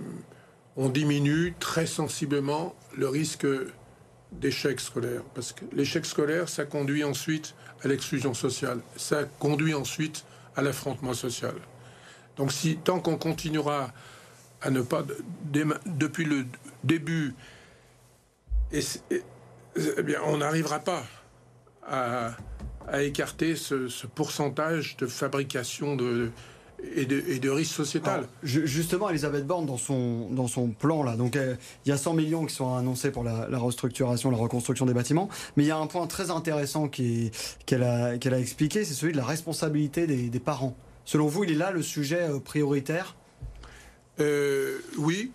on 0.76 0.88
diminue 0.88 1.54
très 1.58 1.86
sensiblement 1.86 2.74
le 2.96 3.08
risque 3.08 3.46
d'échec 4.32 4.80
scolaire. 4.80 5.22
Parce 5.34 5.52
que 5.52 5.64
l'échec 5.72 6.04
scolaire, 6.04 6.48
ça 6.48 6.64
conduit 6.64 7.04
ensuite 7.04 7.54
à 7.82 7.88
l'exclusion 7.88 8.34
sociale. 8.34 8.80
Ça 8.96 9.24
conduit 9.38 9.74
ensuite 9.74 10.24
à 10.56 10.62
l'affrontement 10.62 11.14
social. 11.14 11.54
Donc 12.36 12.52
si 12.52 12.76
tant 12.76 13.00
qu'on 13.00 13.16
continuera 13.16 13.92
à 14.60 14.70
ne 14.70 14.80
pas, 14.80 15.04
depuis 15.86 16.24
le 16.24 16.46
début, 16.82 17.34
et, 18.72 18.80
eh 19.76 20.02
bien, 20.02 20.20
on 20.24 20.38
n'arrivera 20.38 20.80
pas 20.80 21.04
à, 21.86 22.36
écarter 23.00 23.56
ce, 23.56 24.06
pourcentage 24.06 24.96
de 24.96 25.06
fabrication 25.06 25.96
de, 25.96 26.30
et 26.96 27.06
de, 27.06 27.22
et 27.28 27.38
de 27.38 27.50
risque 27.50 27.74
sociétal. 27.74 28.26
justement, 28.42 29.10
Elisabeth 29.10 29.46
Borne, 29.46 29.66
dans 29.66 29.76
son, 29.76 30.28
dans 30.30 30.48
son 30.48 30.68
plan, 30.68 31.02
là, 31.02 31.16
donc 31.16 31.36
il 31.36 31.88
y 31.88 31.92
a 31.92 31.96
100 31.96 32.14
millions 32.14 32.46
qui 32.46 32.54
sont 32.54 32.74
annoncés 32.74 33.10
pour 33.10 33.24
la, 33.24 33.46
restructuration, 33.58 34.30
la 34.30 34.36
reconstruction 34.36 34.86
des 34.86 34.94
bâtiments, 34.94 35.28
mais 35.56 35.64
il 35.64 35.66
y 35.66 35.72
a 35.72 35.76
un 35.76 35.86
point 35.86 36.06
très 36.06 36.30
intéressant 36.30 36.88
qu'elle 36.88 37.82
a, 37.82 38.18
qu'elle 38.18 38.34
a 38.34 38.40
expliqué, 38.40 38.84
c'est 38.84 38.94
celui 38.94 39.12
de 39.12 39.18
la 39.18 39.24
responsabilité 39.24 40.06
des, 40.06 40.28
des, 40.28 40.40
parents. 40.40 40.76
Selon 41.04 41.26
vous, 41.26 41.44
il 41.44 41.52
est 41.52 41.56
là 41.56 41.70
le 41.70 41.82
sujet 41.82 42.28
euh, 42.28 42.38
prioritaire? 42.38 43.16
Euh, 44.20 44.78
Oui, 44.98 45.32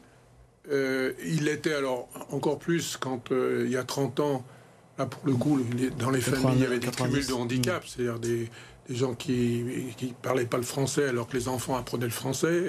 euh, 0.72 1.14
il 1.26 1.48
était 1.48 1.74
alors 1.74 2.08
encore 2.32 2.60
plus 2.60 2.98
quand 2.98 3.32
euh, 3.32 3.64
il 3.66 3.72
y 3.72 3.78
a 3.78 3.84
30 3.84 4.20
ans, 4.20 4.46
là 4.98 5.06
pour 5.06 5.26
le 5.26 5.34
coup, 5.34 5.60
dans 5.98 6.12
les 6.12 6.22
familles, 6.22 6.58
il 6.58 6.62
y 6.62 6.66
avait 6.66 6.80
des 6.80 6.88
cumuls 6.88 7.26
de 7.26 7.34
handicap, 7.34 7.84
c'est-à-dire 7.88 8.20
des, 8.20 8.50
gens 8.90 9.14
qui 9.14 9.64
ne 10.02 10.08
parlaient 10.22 10.46
pas 10.46 10.58
le 10.58 10.64
français 10.64 11.08
alors 11.08 11.28
que 11.28 11.38
les 11.38 11.48
enfants 11.48 11.76
apprenaient 11.76 12.06
le 12.06 12.12
français. 12.12 12.64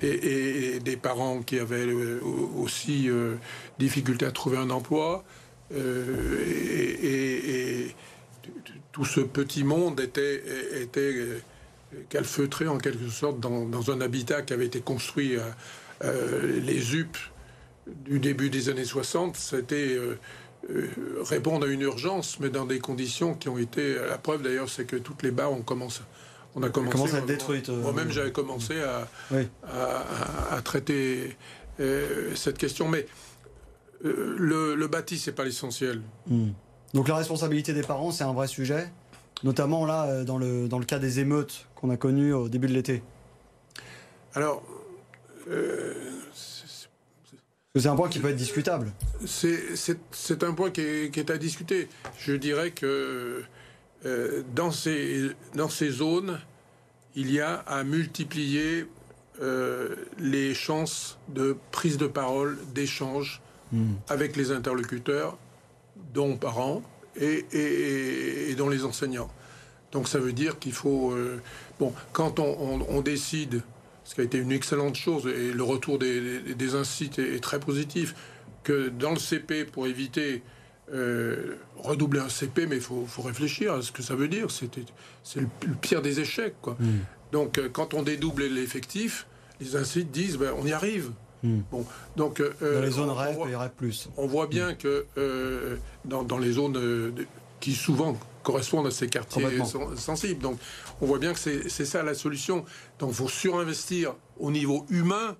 Et, 0.00 0.78
mm. 0.78 0.82
des 0.82 0.96
parents 0.96 1.40
qui 1.42 1.58
avaient 1.58 1.86
euh, 1.86 2.20
aussi 2.56 3.08
difficulté 3.78 4.26
à 4.26 4.32
trouver 4.32 4.58
un 4.58 4.70
emploi. 4.70 5.24
et, 5.74 6.74
tout 8.92 9.04
ce 9.04 9.20
petit 9.20 9.64
monde 9.64 9.98
était, 9.98 10.42
était 10.80 11.16
calfeutré 12.08 12.68
en 12.68 12.78
quelque 12.78 13.08
sorte 13.08 13.40
dans, 13.40 13.64
dans, 13.64 13.90
un 13.90 14.00
habitat 14.00 14.42
qui 14.42 14.52
avait 14.52 14.66
été 14.66 14.80
construit 14.80 15.36
euh, 16.02 16.60
les 16.60 16.96
UP 16.96 17.16
du 17.86 18.18
début 18.18 18.50
des 18.50 18.68
années 18.68 18.84
60, 18.84 19.36
c'était 19.36 19.94
euh, 19.96 20.00
euh, 20.00 20.16
répondre 21.22 21.66
à 21.66 21.68
une 21.68 21.82
urgence, 21.82 22.38
mais 22.40 22.50
dans 22.50 22.64
des 22.64 22.78
conditions 22.78 23.34
qui 23.34 23.48
ont 23.48 23.58
été. 23.58 23.96
La 24.08 24.18
preuve 24.18 24.42
d'ailleurs, 24.42 24.68
c'est 24.68 24.84
que 24.84 24.96
toutes 24.96 25.22
les 25.22 25.30
barres 25.30 25.52
ont 25.52 25.62
commencé. 25.62 26.00
On 26.56 26.62
a 26.62 26.68
commencé, 26.68 27.16
à 27.16 27.18
être 27.18 27.26
détruites. 27.26 27.68
Moi-même, 27.68 28.10
j'avais 28.10 28.30
commencé 28.30 28.80
à, 28.80 29.08
à, 30.52 30.62
traiter 30.62 31.36
cette 32.34 32.58
question. 32.58 32.88
Mais 32.88 33.06
le, 34.02 34.74
le, 34.74 34.86
bâti, 34.86 35.18
c'est 35.18 35.32
pas 35.32 35.44
l'essentiel. 35.44 36.00
Hmm. 36.28 36.50
Donc 36.92 37.08
la 37.08 37.16
responsabilité 37.16 37.72
des 37.72 37.82
parents, 37.82 38.12
c'est 38.12 38.22
un 38.22 38.32
vrai 38.32 38.46
sujet, 38.46 38.88
notamment 39.42 39.84
là 39.84 40.22
dans 40.22 40.38
le, 40.38 40.68
dans 40.68 40.78
le 40.78 40.84
cas 40.84 41.00
des 41.00 41.18
émeutes 41.18 41.66
qu'on 41.74 41.90
a 41.90 41.96
connues 41.96 42.32
au 42.32 42.48
début 42.48 42.68
de 42.68 42.72
l'été. 42.72 43.02
Alors, 44.34 44.62
c'est 47.76 47.88
un 47.88 47.96
point 47.96 48.08
qui 48.08 48.20
peut 48.20 48.28
être 48.28 48.36
discutable. 48.36 48.92
C'est 49.24 50.44
un 50.44 50.52
point 50.52 50.70
qui 50.70 50.80
est, 50.80 51.30
à 51.30 51.38
discuter. 51.38 51.88
Je 52.16 52.32
dirais 52.32 52.70
que 52.70 53.42
euh, 54.06 54.42
dans, 54.54 54.70
ces, 54.70 55.30
dans 55.56 55.68
ces 55.68 55.90
zones, 55.90 56.38
il 57.16 57.32
y 57.32 57.40
a 57.40 57.54
à 57.54 57.82
multiplier 57.82 58.86
euh, 59.42 59.96
les 60.20 60.54
chances 60.54 61.18
de 61.28 61.56
prise 61.72 61.98
de 61.98 62.06
parole, 62.06 62.58
d'échange 62.74 63.42
hmm. 63.72 63.94
avec 64.08 64.36
les 64.36 64.52
interlocuteurs, 64.52 65.36
dont 66.12 66.36
parents 66.36 66.80
et, 67.16 67.44
et, 68.50 68.54
dont 68.54 68.68
les 68.68 68.84
enseignants. 68.84 69.30
Donc 69.90 70.06
ça 70.06 70.20
veut 70.20 70.32
dire 70.32 70.60
qu'il 70.60 70.72
faut... 70.74 71.10
Euh, 71.10 71.40
bon, 71.80 71.92
quand 72.12 72.38
on 72.38 73.00
décide 73.00 73.62
ce 74.04 74.14
qui 74.14 74.20
a 74.20 74.24
été 74.24 74.38
une 74.38 74.52
excellente 74.52 74.96
chose, 74.96 75.26
et 75.26 75.52
le 75.52 75.62
retour 75.62 75.98
des, 75.98 76.40
des 76.54 76.74
incits 76.74 77.10
est, 77.18 77.42
très 77.42 77.58
positif, 77.58 78.14
que 78.62 78.88
dans 78.88 79.10
le 79.10 79.18
CP, 79.18 79.64
pour 79.64 79.86
éviter 79.86 80.42
euh, 80.92 81.56
redoubler 81.78 82.20
un 82.20 82.28
CP, 82.28 82.66
mais 82.66 82.76
il 82.76 82.82
faut, 82.82 83.06
réfléchir 83.24 83.72
à 83.72 83.82
ce 83.82 83.90
que 83.90 84.02
ça 84.02 84.14
veut 84.14 84.28
dire. 84.28 84.48
C'est 84.50 85.40
le, 85.40 85.48
pire 85.80 86.02
des 86.02 86.20
échecs. 86.20 86.54
Quoi. 86.60 86.76
Hmm. 86.78 86.98
Donc, 87.32 87.56
euh, 87.58 87.68
quand 87.72 87.94
on 87.94 88.02
dédouble 88.02 88.44
l'effectif, 88.44 89.26
les 89.60 89.76
incits 89.76 90.04
disent 90.04 90.36
ben, 90.36 90.52
on 90.58 90.66
y 90.66 90.72
arrive. 90.72 91.10
Hmm. 91.42 91.60
Bon, 91.70 91.86
donc, 92.16 92.40
euh, 92.40 92.52
dans 92.60 92.80
les 92.82 92.90
zones 92.90 93.10
rêves, 93.10 93.38
il 93.46 93.52
y 93.52 93.54
aurait 93.54 93.72
plus. 93.74 94.10
On 94.18 94.26
voit 94.26 94.46
bien 94.46 94.72
hmm. 94.72 94.76
que 94.76 95.06
dans, 96.04 96.22
dans, 96.22 96.38
les 96.38 96.52
zones 96.52 97.14
qui 97.60 97.72
souvent 97.72 98.18
correspondent 98.44 98.86
à 98.86 98.90
ces 98.92 99.08
quartiers 99.08 99.44
sensibles. 99.96 100.40
Donc, 100.40 100.58
on 101.00 101.06
voit 101.06 101.18
bien 101.18 101.32
que 101.32 101.38
c'est 101.40 101.84
ça 101.84 102.02
la 102.04 102.14
solution. 102.14 102.64
Donc, 103.00 103.10
il 103.10 103.16
faut 103.16 103.28
surinvestir 103.28 104.14
au 104.38 104.52
niveau 104.52 104.86
humain. 104.90 105.36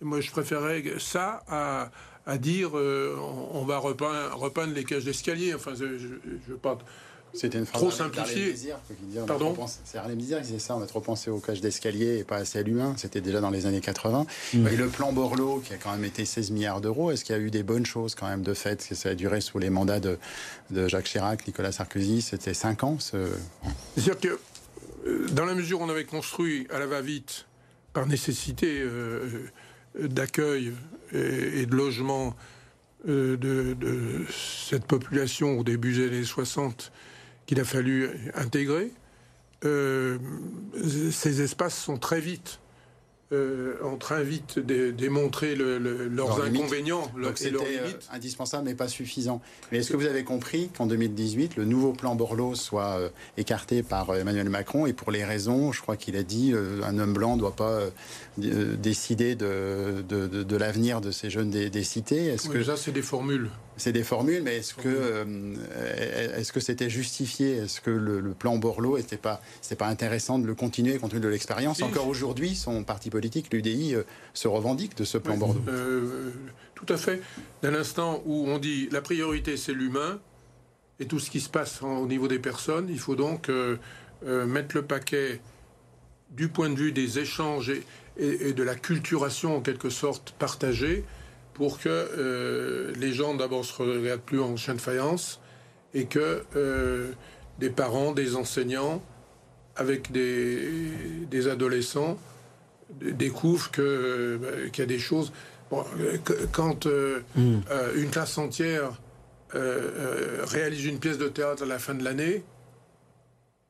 Moi, 0.00 0.20
je 0.20 0.30
préférais 0.30 0.82
ça 0.98 1.42
à, 1.46 1.90
à 2.26 2.38
dire 2.38 2.70
euh, 2.74 3.16
on, 3.52 3.64
va 3.64 3.78
repeindre, 3.78 4.36
repeindre, 4.36 4.72
les 4.74 4.84
cages 4.84 5.04
d'escalier. 5.04 5.54
Enfin, 5.54 5.72
je 5.74 5.84
ne 5.84 6.38
veux 6.48 6.56
pas 6.56 6.78
c'était 7.34 7.58
une 7.58 7.66
phrase 7.66 7.80
trop 7.80 7.90
simplifiée. 7.90 8.54
Pardon 9.26 9.56
C'est 9.84 9.98
Harlem 9.98 10.16
Mézières 10.16 10.40
qui 10.40 10.46
disait 10.48 10.58
ça, 10.58 10.76
on 10.76 10.82
a 10.82 10.86
trop 10.86 11.00
pensé 11.00 11.30
aux 11.30 11.38
cages 11.38 11.60
d'escalier 11.60 12.18
et 12.18 12.24
pas 12.24 12.36
assez 12.36 12.58
à 12.58 12.62
l'humain. 12.62 12.94
C'était 12.96 13.20
déjà 13.20 13.40
dans 13.40 13.50
les 13.50 13.66
années 13.66 13.80
80. 13.80 14.26
Et 14.54 14.76
le 14.76 14.88
plan 14.88 15.12
Borloo, 15.12 15.60
qui 15.60 15.72
a 15.72 15.76
quand 15.76 15.92
même 15.92 16.04
été 16.04 16.24
16 16.24 16.50
milliards 16.50 16.80
d'euros, 16.80 17.10
est-ce 17.10 17.24
qu'il 17.24 17.36
y 17.36 17.38
a 17.38 17.42
eu 17.42 17.50
des 17.50 17.62
bonnes 17.62 17.86
choses 17.86 18.14
quand 18.14 18.28
même 18.28 18.42
de 18.42 18.54
fait? 18.54 18.86
Que 18.88 18.94
Ça 18.94 19.10
a 19.10 19.14
duré 19.14 19.40
sous 19.40 19.58
les 19.58 19.70
mandats 19.70 20.00
de, 20.00 20.18
Jacques 20.88 21.06
Chirac, 21.06 21.46
Nicolas 21.46 21.72
Sarkozy, 21.72 22.22
c'était 22.22 22.54
5 22.54 22.84
ans 22.84 22.98
C'est-à-dire 22.98 24.18
que 24.18 24.38
euh, 25.06 25.26
dans 25.32 25.44
la 25.44 25.54
mesure 25.54 25.80
où 25.80 25.84
on 25.84 25.88
avait 25.88 26.04
construit 26.04 26.66
à 26.70 26.78
la 26.78 26.86
va-vite, 26.86 27.46
par 27.92 28.06
nécessité 28.06 28.80
euh, 28.80 29.50
d'accueil 29.98 30.72
et, 31.12 31.66
de 31.66 31.74
logement 31.74 32.36
euh, 33.08 33.36
de, 33.36 33.74
de, 33.74 34.24
cette 34.30 34.84
population 34.84 35.58
au 35.58 35.64
début 35.64 35.94
des 35.94 36.06
années 36.06 36.24
60, 36.24 36.92
qu'il 37.50 37.58
a 37.58 37.64
fallu 37.64 38.08
intégrer, 38.36 38.92
euh, 39.64 40.18
ces 41.10 41.42
espaces 41.42 41.76
sont 41.76 41.98
très 41.98 42.20
vite 42.20 42.60
euh, 43.32 43.74
en 43.84 43.96
train 43.96 44.22
vite 44.22 44.58
de 44.58 44.90
démontrer 44.90 45.54
leurs 45.54 46.42
inconvénients 46.42 47.08
et 47.16 47.50
leurs 47.50 47.62
euh, 47.62 47.92
indispensable 48.12 48.64
mais 48.64 48.74
pas 48.74 48.88
suffisant. 48.88 49.40
Mais 49.70 49.78
est-ce 49.78 49.92
que 49.92 49.96
vous 49.96 50.06
avez 50.06 50.24
compris 50.24 50.68
qu'en 50.76 50.86
2018, 50.86 51.54
le 51.54 51.64
nouveau 51.64 51.92
plan 51.92 52.16
Borloo 52.16 52.56
soit 52.56 52.98
euh, 52.98 53.08
écarté 53.36 53.84
par 53.84 54.12
Emmanuel 54.16 54.48
Macron 54.48 54.86
et 54.86 54.92
pour 54.92 55.12
les 55.12 55.24
raisons, 55.24 55.70
je 55.70 55.80
crois 55.80 55.96
qu'il 55.96 56.16
a 56.16 56.24
dit, 56.24 56.52
un 56.82 56.98
homme 56.98 57.12
blanc 57.12 57.36
ne 57.36 57.40
doit 57.40 57.54
pas 57.54 57.78
décider 58.36 59.36
de, 59.36 60.02
de, 60.08 60.56
l'avenir 60.56 61.00
de 61.00 61.12
ces 61.12 61.30
jeunes 61.30 61.50
des, 61.50 61.84
cités. 61.84 62.26
Est-ce 62.26 62.48
que 62.48 62.64
ça, 62.64 62.76
c'est 62.76 62.90
des 62.90 63.00
formules 63.02 63.48
c'est 63.80 63.92
des 63.92 64.04
formules, 64.04 64.42
mais 64.42 64.58
est-ce 64.58 64.74
que 64.74 65.26
est-ce 66.36 66.52
que 66.52 66.60
c'était 66.60 66.90
justifié? 66.90 67.56
Est-ce 67.56 67.80
que 67.80 67.90
le, 67.90 68.20
plan 68.38 68.56
Borloo 68.56 68.96
était 68.96 69.16
pas 69.16 69.40
pas 69.78 69.86
intéressant 69.86 70.38
de 70.38 70.46
le 70.46 70.54
continuer 70.54 70.98
compte 70.98 71.10
tenu 71.10 71.20
de 71.20 71.28
l'expérience? 71.28 71.82
Encore 71.82 72.06
aujourd'hui, 72.06 72.54
son 72.54 72.84
parti 72.84 73.10
politique 73.10 73.52
l'UDI 73.52 73.94
euh, 73.94 74.02
se 74.34 74.46
revendique 74.46 74.96
de 74.96 75.04
ce 75.04 75.18
plan 75.18 75.36
Bordeaux. 75.36 75.62
Euh, 75.68 76.30
tout 76.74 76.86
à 76.88 76.96
fait. 76.96 77.22
Dès 77.62 77.70
l'instant 77.70 78.22
où 78.26 78.46
on 78.46 78.58
dit 78.58 78.88
la 78.92 79.00
priorité 79.00 79.56
c'est 79.56 79.72
l'humain 79.72 80.20
et 80.98 81.06
tout 81.06 81.18
ce 81.18 81.30
qui 81.30 81.40
se 81.40 81.48
passe 81.48 81.82
au 81.82 82.06
niveau 82.06 82.28
des 82.28 82.38
personnes, 82.38 82.88
il 82.90 82.98
faut 82.98 83.16
donc 83.16 83.48
euh, 83.48 83.78
mettre 84.22 84.76
le 84.76 84.82
paquet 84.82 85.40
du 86.30 86.48
point 86.48 86.68
de 86.68 86.76
vue 86.76 86.92
des 86.92 87.18
échanges 87.18 87.72
et, 88.18 88.52
de 88.52 88.62
la 88.62 88.74
culturation 88.74 89.56
en 89.56 89.60
quelque 89.60 89.88
sorte 89.88 90.34
partagée 90.38 91.04
pour 91.54 91.78
que 91.78 92.92
les 92.96 93.12
gens 93.12 93.34
d'abord 93.34 93.64
se 93.64 93.82
regardent 93.82 94.20
plus 94.20 94.40
en 94.40 94.56
chien 94.56 94.74
de 94.74 94.80
faïence 94.80 95.40
et 95.94 96.06
que 96.06 96.44
des 97.58 97.70
parents, 97.70 98.12
des 98.12 98.36
enseignants, 98.36 99.02
avec 99.76 100.12
des 100.12 101.48
adolescents, 101.48 102.18
découvre 103.00 103.70
que 103.70 103.82
euh, 103.82 104.68
qu'il 104.70 104.82
y 104.82 104.84
a 104.84 104.86
des 104.86 104.98
choses. 104.98 105.32
quand 106.52 106.86
euh, 106.86 107.20
euh, 107.38 107.92
une 107.96 108.10
classe 108.10 108.36
entière 108.38 109.00
réalise 109.52 110.84
une 110.84 110.98
pièce 110.98 111.18
de 111.18 111.28
théâtre 111.28 111.64
à 111.64 111.66
la 111.66 111.78
fin 111.78 111.94
de 111.94 112.04
l'année, 112.04 112.44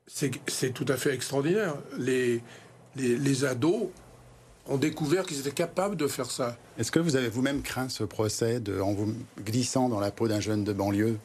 c'est 0.07 0.75
tout 0.75 0.85
à 0.89 0.97
fait 0.97 1.15
extraordinaire. 1.15 1.75
Les, 1.99 2.43
les, 2.97 3.17
les 3.17 3.45
ados 3.45 3.89
ont 4.71 4.79
découvert 4.79 5.27
qu'ils 5.27 5.41
étaient 5.41 5.51
capables 5.51 5.97
de 5.97 6.07
faire 6.07 6.31
ça. 6.31 6.57
Est-ce 6.79 6.93
que 6.93 7.01
vous 7.01 7.17
avez 7.17 7.29
vous-même 7.29 7.61
craint 7.61 7.89
ce 7.89 8.05
procès 8.05 8.63
en 8.81 8.95
vous 8.95 9.15
glissant 9.45 9.89
dans 9.89 10.01
la 10.01 10.11
peau 10.11 10.29
d'un 10.29 10.41
jeune 10.41 10.65
de 10.65 10.73
banlieue? 10.73 11.19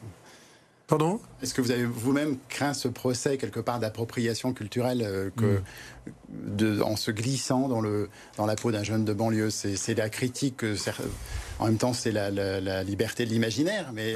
Pardon? 0.86 1.20
Est-ce 1.42 1.52
que 1.52 1.60
vous 1.60 1.72
avez 1.72 1.84
vous-même 1.84 2.36
craint 2.48 2.72
ce 2.72 2.86
procès 2.86 3.38
quelque 3.38 3.58
part 3.58 3.80
d'appropriation 3.80 4.52
culturelle 4.52 5.02
euh, 5.04 5.30
que, 5.36 5.60
de, 6.28 6.80
en 6.80 6.94
se 6.94 7.10
glissant 7.10 7.68
dans, 7.68 7.80
le, 7.80 8.08
dans 8.36 8.46
la 8.46 8.54
peau 8.54 8.70
d'un 8.70 8.84
jeune 8.84 9.04
de 9.04 9.12
banlieue? 9.12 9.50
C'est 9.50 9.94
la 9.94 10.08
critique, 10.08 10.64
en 11.58 11.66
même 11.66 11.78
temps 11.78 11.92
c'est 11.92 12.12
la, 12.12 12.30
la, 12.30 12.84
liberté 12.84 13.24
de 13.24 13.30
l'imaginaire, 13.30 13.90
mais 13.92 14.14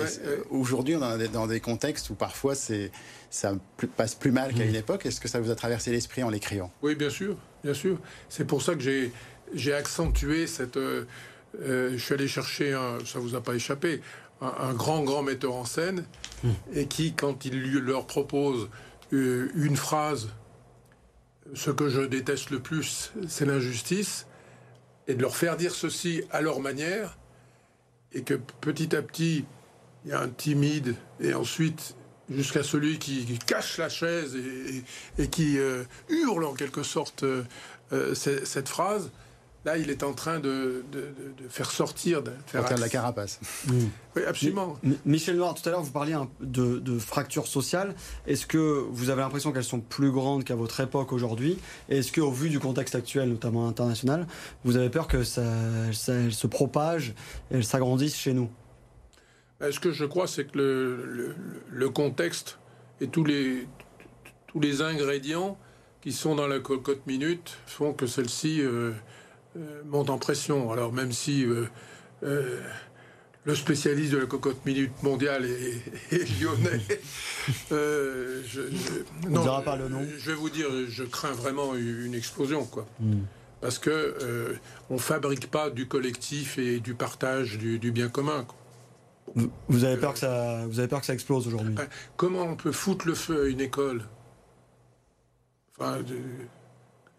aujourd'hui 0.49 0.95
on 0.95 1.19
est 1.19 1.29
dans 1.29 1.49
des 1.49 1.59
contextes 1.59 2.09
où 2.11 2.15
parfois 2.15 2.55
ça 2.55 3.55
passe 3.97 4.15
plus 4.15 4.31
mal 4.31 4.55
qu'à 4.55 4.65
mm. 4.65 4.69
une 4.69 4.77
époque. 4.77 5.07
Est-ce 5.07 5.21
que 5.21 5.29
ça 5.29 5.41
vous 5.41 5.51
a 5.51 5.57
traversé 5.57 5.91
l'esprit 5.91 6.23
en 6.23 6.31
l'écrivant? 6.31 6.71
Oui, 6.83 6.95
bien 6.95 7.11
sûr, 7.11 7.37
bien 7.65 7.75
sûr. 7.75 7.99
C'est 8.29 8.45
pour 8.45 8.63
ça 8.63 8.77
que 8.77 9.11
j'ai 9.55 9.73
accentué 9.73 10.47
cette... 10.47 10.77
Euh, 10.77 11.05
euh, 11.61 11.91
je 11.95 11.99
suis 11.99 12.15
allé 12.15 12.29
chercher, 12.29 12.75
un, 12.75 12.99
ça 13.05 13.19
vous 13.19 13.35
a 13.35 13.43
pas 13.43 13.55
échappé, 13.55 14.01
un, 14.41 14.75
grand, 14.75 15.03
grand 15.03 15.23
metteur 15.23 15.55
en 15.55 15.65
scène, 15.65 16.05
hmm. 16.43 16.51
et 16.75 16.87
qui, 16.87 17.13
quand 17.13 17.45
il 17.45 17.79
leur 17.79 18.07
propose 18.07 18.69
euh, 19.13 19.51
une 19.55 19.77
phrase, 19.77 20.29
ce 21.55 21.71
que 21.71 21.89
je 21.89 22.03
déteste 22.03 22.51
le 22.51 22.61
plus, 22.61 23.13
c'est 23.29 23.45
l'injustice, 23.45 24.27
et 25.09 25.15
de 25.15 25.23
leur 25.23 25.37
faire 25.37 25.57
dire 25.57 25.75
ceci 25.75 26.23
à 26.31 26.41
leur 26.41 26.61
manière, 26.61 27.19
et 28.13 28.23
que 28.23 28.35
petit 28.35 28.95
à 28.95 29.03
petit, 29.03 29.45
il 30.05 30.11
y 30.11 30.15
a 30.15 30.21
un 30.21 30.29
timide, 30.29 30.95
et 31.21 31.35
ensuite 31.35 31.97
jusqu'à 32.31 32.63
celui 32.63 32.99
qui, 32.99 33.39
cache 33.45 33.79
la 33.79 33.89
chaise 33.89 34.37
et, 35.19 35.29
qui 35.29 35.59
euh, 35.59 35.85
hurle 36.09 36.45
en 36.45 36.55
quelque 36.55 36.83
sorte 36.83 37.25
euh, 37.25 38.15
cette 38.15 38.69
phrase, 38.69 39.11
Là, 39.67 39.77
il 39.77 39.91
est 39.91 40.03
en 40.03 40.15
train 40.15 40.41
de, 40.41 40.83
faire 41.51 41.71
sortir, 41.71 42.23
de 42.23 42.33
faire 42.47 42.65
de 42.75 42.81
la 42.81 42.89
carapace. 42.89 43.39
Oui, 44.17 44.25
absolument. 44.27 44.79
Michel 45.05 45.37
Noir, 45.37 45.55
tout 45.55 45.69
à 45.69 45.73
l'heure, 45.73 45.83
vous 45.83 45.91
parliez 45.91 46.17
de, 46.41 46.99
fractures 46.99 47.47
sociales. 47.47 47.95
Est-ce 48.27 48.47
que 48.47 48.87
vous 48.91 49.11
avez 49.11 49.21
l'impression 49.21 49.53
qu'elles 49.53 49.63
sont 49.65 49.81
plus 49.81 50.11
grandes 50.11 50.45
qu'à 50.45 50.55
votre 50.55 50.81
époque 50.81 51.13
aujourd'hui? 51.13 51.59
Est-ce 51.91 52.11
qu'au 52.11 52.31
vu 52.31 52.49
du 52.49 52.59
contexte 52.59 52.95
actuel, 52.95 53.29
notamment 53.29 53.69
international, 53.69 54.27
vous 54.65 54.77
avez 54.77 54.89
peur 54.89 55.07
que 55.07 55.25
ça, 55.25 55.43
se 55.93 56.47
propage 56.47 57.15
et 57.51 57.61
s'agrandisse 57.61 58.17
chez 58.17 58.33
nous? 58.33 58.51
Ce 59.61 59.79
que 59.79 59.93
je 59.93 60.07
crois, 60.07 60.27
c'est 60.27 60.47
que 60.51 61.35
le, 61.69 61.91
contexte 61.91 62.59
et 63.03 63.09
tous 63.09 63.25
les, 63.25 63.69
tous 64.47 64.61
les 64.61 64.81
ingrédients 64.81 65.59
qui 66.01 66.13
sont 66.13 66.35
dans 66.35 66.47
la 66.47 66.61
cocotte 66.61 67.07
minute 67.07 67.59
font 67.67 67.93
que 67.93 68.07
celle-ci... 68.07 68.63
Euh, 68.63 68.93
monte 69.85 70.11
en 70.11 70.19
pression. 70.19 70.73
Alors 70.73 70.93
même 70.93 71.13
si 71.13 71.45
euh, 71.45 71.67
euh, 72.23 72.61
le 73.45 73.55
spécialiste 73.55 74.13
de 74.13 74.19
la 74.19 74.27
cocotte 74.27 74.65
minute 74.67 75.03
mondiale 75.03 75.45
est, 75.45 76.41
lyonnais, 76.41 76.81
je, 77.71 78.61
On 79.27 79.41
dira 79.41 79.63
pas 79.63 79.77
le 79.77 79.89
nom. 79.89 80.07
Je 80.19 80.31
vais 80.31 80.37
vous 80.37 80.51
dire, 80.51 80.69
je 80.89 81.05
crains 81.05 81.33
vraiment 81.33 81.75
une 81.75 82.15
explosion, 82.15 82.65
quoi. 82.65 82.87
Hmm. 83.01 83.23
Parce 83.61 83.79
que 83.79 84.59
on 84.89 84.97
fabrique 84.97 85.51
pas 85.51 85.69
du 85.69 85.87
collectif 85.87 86.59
et 86.59 86.81
du 86.81 86.95
partage 86.95 87.59
du, 87.59 87.93
bien 87.93 88.09
commun. 88.09 88.47
Vous, 89.69 89.85
avez 89.85 89.97
peur 89.99 90.15
que 90.15 90.19
ça, 90.19 90.67
vous 90.67 90.79
avez 90.79 90.89
peur 90.89 91.01
que 91.01 91.07
ça 91.07 91.13
explose 91.13 91.47
aujourd'hui? 91.47 91.75
Comment 92.17 92.43
on 92.43 92.57
peut 92.57 92.73
foutre 92.73 93.07
le 93.07 93.15
feu 93.15 93.45
à 93.45 93.47
une 93.49 93.61
école? 93.61 94.03
Enfin, 95.79 95.99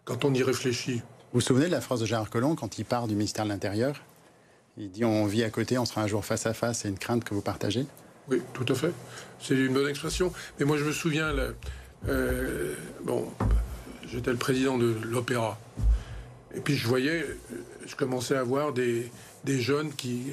quand 0.04 0.24
on 0.24 0.34
y 0.34 0.42
réfléchit. 0.42 1.02
Vous 1.32 1.40
vous 1.40 1.46
souvenez 1.46 1.64
de 1.64 1.70
la 1.70 1.80
phrase 1.80 1.98
de 1.98 2.04
Gérard 2.04 2.28
Collomb 2.28 2.56
quand 2.56 2.78
il 2.78 2.84
part 2.84 3.08
du 3.08 3.14
ministère 3.14 3.46
de 3.46 3.48
l'Intérieur? 3.48 4.02
Il 4.76 4.90
dit 4.90 5.02
On 5.06 5.24
vit 5.24 5.44
à 5.44 5.48
côté, 5.48 5.78
on 5.78 5.86
sera 5.86 6.02
un 6.02 6.06
jour 6.06 6.22
face 6.26 6.44
à 6.44 6.52
face, 6.52 6.80
c'est 6.80 6.90
une 6.90 6.98
crainte 6.98 7.24
que 7.24 7.32
vous 7.32 7.40
partagez? 7.40 7.86
Oui, 8.28 8.42
tout 8.52 8.66
à 8.68 8.74
fait. 8.74 8.92
C'est 9.40 9.54
une 9.54 9.72
bonne 9.72 9.88
expression. 9.88 10.30
Mais 10.60 10.66
moi, 10.66 10.76
je 10.76 10.84
me 10.84 10.92
souviens, 10.92 11.34
euh, 12.06 12.74
bon, 13.02 13.30
j'étais 14.06 14.30
le 14.30 14.36
président 14.36 14.76
de 14.76 14.94
l'Opéra. 15.04 15.58
Et 16.54 16.60
puis 16.60 16.76
je 16.76 16.86
voyais, 16.86 17.24
je 17.86 17.96
commençais 17.96 18.36
à 18.36 18.42
voir 18.42 18.74
des, 18.74 19.10
jeunes 19.46 19.90
qui, 19.94 20.24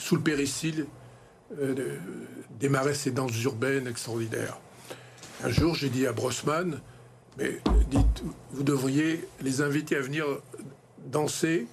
sous 0.00 0.16
le 0.16 0.22
péricile, 0.22 0.86
euh, 1.60 1.96
démarraient 2.58 2.94
ces 2.94 3.12
danses 3.12 3.40
urbaines 3.44 3.86
extraordinaires. 3.86 4.58
Un 5.44 5.50
jour, 5.50 5.76
j'ai 5.76 5.90
dit 5.90 6.08
à 6.08 6.12
Brossman, 6.12 6.80
mais 7.38 7.60
dites, 7.90 8.22
vous 8.50 8.62
devriez 8.62 9.24
les 9.40 9.60
inviter 9.62 9.96
à 9.96 10.00
venir 10.00 10.26
danser, 11.06 11.66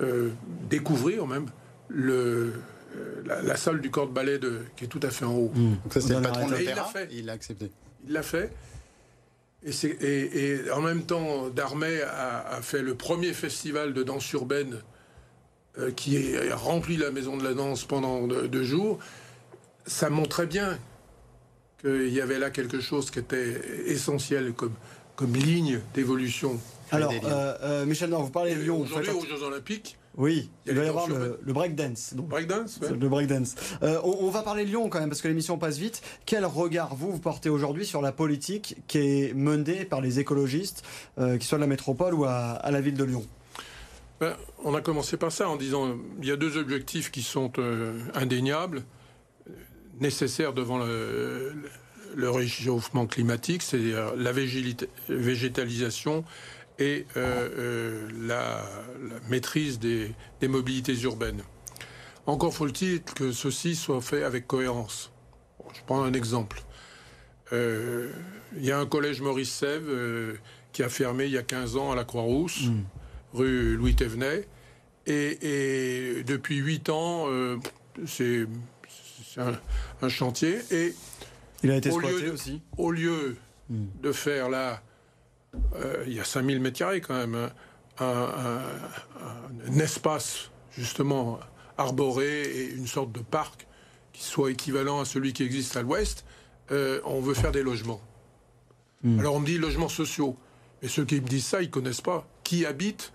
euh, 0.00 0.30
découvrir 0.68 1.26
même 1.26 1.46
le, 1.88 2.52
euh, 2.96 3.22
la, 3.42 3.56
salle 3.56 3.80
du 3.80 3.90
corps 3.90 4.08
de 4.08 4.12
ballet 4.12 4.38
de, 4.38 4.62
qui 4.76 4.84
est 4.84 4.88
tout 4.88 5.00
à 5.02 5.10
fait 5.10 5.24
en 5.24 5.34
haut. 5.34 5.52
Hmm. 5.54 5.74
Ça, 5.90 6.00
c'est 6.00 6.14
le 6.14 6.22
patron 6.22 6.46
de 6.46 6.52
l'opéra 6.52 6.90
il 7.10 7.26
l'a 7.26 7.32
accepté. 7.32 7.70
Il 8.06 8.12
l'a 8.12 8.22
fait. 8.22 8.52
Et, 9.62 9.72
et, 9.84 10.64
et, 10.64 10.70
en 10.70 10.80
même 10.80 11.02
temps, 11.02 11.48
Darmet 11.50 12.00
a, 12.02 12.60
fait 12.62 12.80
le 12.80 12.94
premier 12.94 13.34
festival 13.34 13.92
de 13.92 14.02
danse 14.02 14.30
urbaine 14.32 14.78
euh, 15.78 15.90
qui 15.90 16.34
a 16.36 16.56
rempli 16.56 16.96
la 16.96 17.10
maison 17.10 17.36
de 17.36 17.44
la 17.44 17.52
danse 17.52 17.84
pendant 17.84 18.26
deux 18.26 18.64
jours. 18.64 18.98
Ça 19.84 20.08
montrait 20.08 20.46
bien 20.46 20.78
qu'il 21.80 22.12
y 22.12 22.20
avait 22.20 22.38
là 22.38 22.50
quelque 22.50 22.80
chose 22.80 23.10
qui 23.10 23.18
était 23.18 23.60
essentiel 23.86 24.52
comme, 24.52 24.74
comme 25.16 25.34
ligne 25.34 25.80
d'évolution. 25.94 26.58
Alors, 26.90 27.12
euh, 27.24 27.86
Michel 27.86 28.10
Nord, 28.10 28.24
vous 28.24 28.30
parlez 28.30 28.54
de 28.54 28.60
Lyon. 28.60 28.80
Aujourd'hui, 28.80 29.10
aux 29.10 29.24
Jeux 29.24 29.42
Olympiques, 29.42 29.96
oui, 30.16 30.50
il, 30.66 30.74
va 30.74 30.84
y 30.84 30.88
avoir 30.88 31.06
le, 31.06 31.38
le 31.40 31.52
breakdance. 31.52 32.14
Breakdance 32.14 32.80
Le 32.80 33.08
breakdance. 33.08 33.54
Euh, 33.82 34.00
on, 34.02 34.28
va 34.28 34.42
parler 34.42 34.64
Lyon 34.64 34.88
quand 34.88 34.98
même, 34.98 35.08
parce 35.08 35.22
que 35.22 35.28
l'émission 35.28 35.56
passe 35.56 35.78
vite. 35.78 36.02
Quel 36.26 36.44
regard, 36.44 36.96
vous, 36.96 37.12
vous 37.12 37.20
portez 37.20 37.48
aujourd'hui 37.48 37.86
sur 37.86 38.02
la 38.02 38.10
politique 38.10 38.76
qui 38.88 38.98
est 38.98 39.34
menée 39.34 39.84
par 39.84 40.00
les 40.00 40.18
écologistes, 40.18 40.82
euh, 41.18 41.38
qu'ils 41.38 41.44
soient 41.46 41.58
à 41.58 41.60
la 41.60 41.68
métropole 41.68 42.14
ou 42.14 42.24
à, 42.24 42.60
la 42.70 42.80
ville 42.80 42.96
de 42.96 43.04
Lyon? 43.04 43.24
Ben, 44.20 44.34
On 44.64 44.74
a 44.74 44.80
commencé 44.80 45.16
par 45.16 45.30
ça 45.30 45.48
en 45.48 45.56
disant 45.56 45.96
il 46.20 46.28
y 46.28 46.32
a 46.32 46.36
deux 46.36 46.58
objectifs 46.58 47.10
qui 47.10 47.22
sont 47.22 47.52
euh, 47.58 48.00
indéniables, 48.14 48.82
nécessaires 49.98 50.52
devant 50.52 50.78
le, 50.78 51.52
le 52.14 52.30
réchauffement 52.30 53.06
climatique, 53.06 53.62
c'est 53.62 53.92
la 54.16 54.32
végétalisation 54.32 56.24
et 56.78 57.06
euh, 57.16 57.48
euh, 57.58 58.08
la, 58.26 58.64
maîtrise 59.28 59.78
des, 59.78 60.14
mobilités 60.48 60.98
urbaines. 61.02 61.42
Encore 62.26 62.54
faut-il 62.54 63.02
que 63.02 63.32
ceci 63.32 63.76
soit 63.76 64.00
fait 64.00 64.24
avec 64.24 64.46
cohérence. 64.46 65.12
je 65.74 65.80
prends 65.86 66.02
un 66.02 66.14
exemple. 66.14 66.62
Euh, 67.52 68.10
il 68.56 68.64
y 68.64 68.70
a 68.70 68.78
un 68.78 68.86
collège 68.86 69.20
Maurice 69.20 69.52
Sèvres 69.52 70.36
qui 70.72 70.82
a 70.82 70.88
fermé 70.88 71.24
il 71.24 71.32
y 71.32 71.38
a 71.38 71.42
15 71.42 71.76
ans 71.76 71.92
à 71.92 71.96
la 71.96 72.04
Croix-Rousse, 72.04 72.66
mm. 72.66 72.82
rue 73.34 73.76
Louis 73.76 73.94
Thévenet. 73.94 74.46
Et, 75.06 76.22
depuis 76.24 76.56
8 76.56 76.88
ans, 76.90 77.26
c'est 78.06 78.46
un, 80.02 80.08
chantier. 80.08 80.58
Et 80.70 80.94
il 81.62 81.70
a 81.70 81.76
été 81.76 81.90
aussi. 81.90 82.60
Au 82.76 82.90
lieu 82.90 83.36
mm. 83.68 83.86
de 84.02 84.12
faire 84.12 84.48
là 84.48 84.82
euh, 85.74 86.04
il 86.06 86.14
y 86.14 86.20
a 86.20 86.24
5000 86.24 86.60
mètres 86.60 86.78
carrés 86.78 87.00
quand 87.00 87.14
même, 87.14 87.34
hein. 87.34 87.50
un, 87.98 89.78
espace 89.78 90.50
justement 90.70 91.40
arboré 91.76 92.42
et 92.42 92.70
une 92.70 92.86
sorte 92.86 93.12
de 93.12 93.20
parc 93.20 93.66
qui 94.12 94.22
soit 94.22 94.50
équivalent 94.50 95.00
à 95.00 95.04
celui 95.04 95.32
qui 95.32 95.42
existe 95.42 95.76
à 95.76 95.82
l'ouest, 95.82 96.24
euh, 96.70 97.00
on 97.04 97.20
veut 97.20 97.34
faire 97.34 97.52
des 97.52 97.62
logements. 97.62 98.00
Hmm. 99.02 99.18
Alors 99.18 99.34
on 99.34 99.40
me 99.40 99.46
dit 99.46 99.58
logements 99.58 99.88
sociaux. 99.88 100.36
Et 100.82 100.88
ceux 100.88 101.04
qui 101.04 101.16
me 101.16 101.26
disent 101.26 101.46
ça, 101.46 101.62
ils 101.62 101.70
connaissent 101.70 102.00
pas. 102.00 102.26
Qui 102.42 102.64
habite 102.64 103.12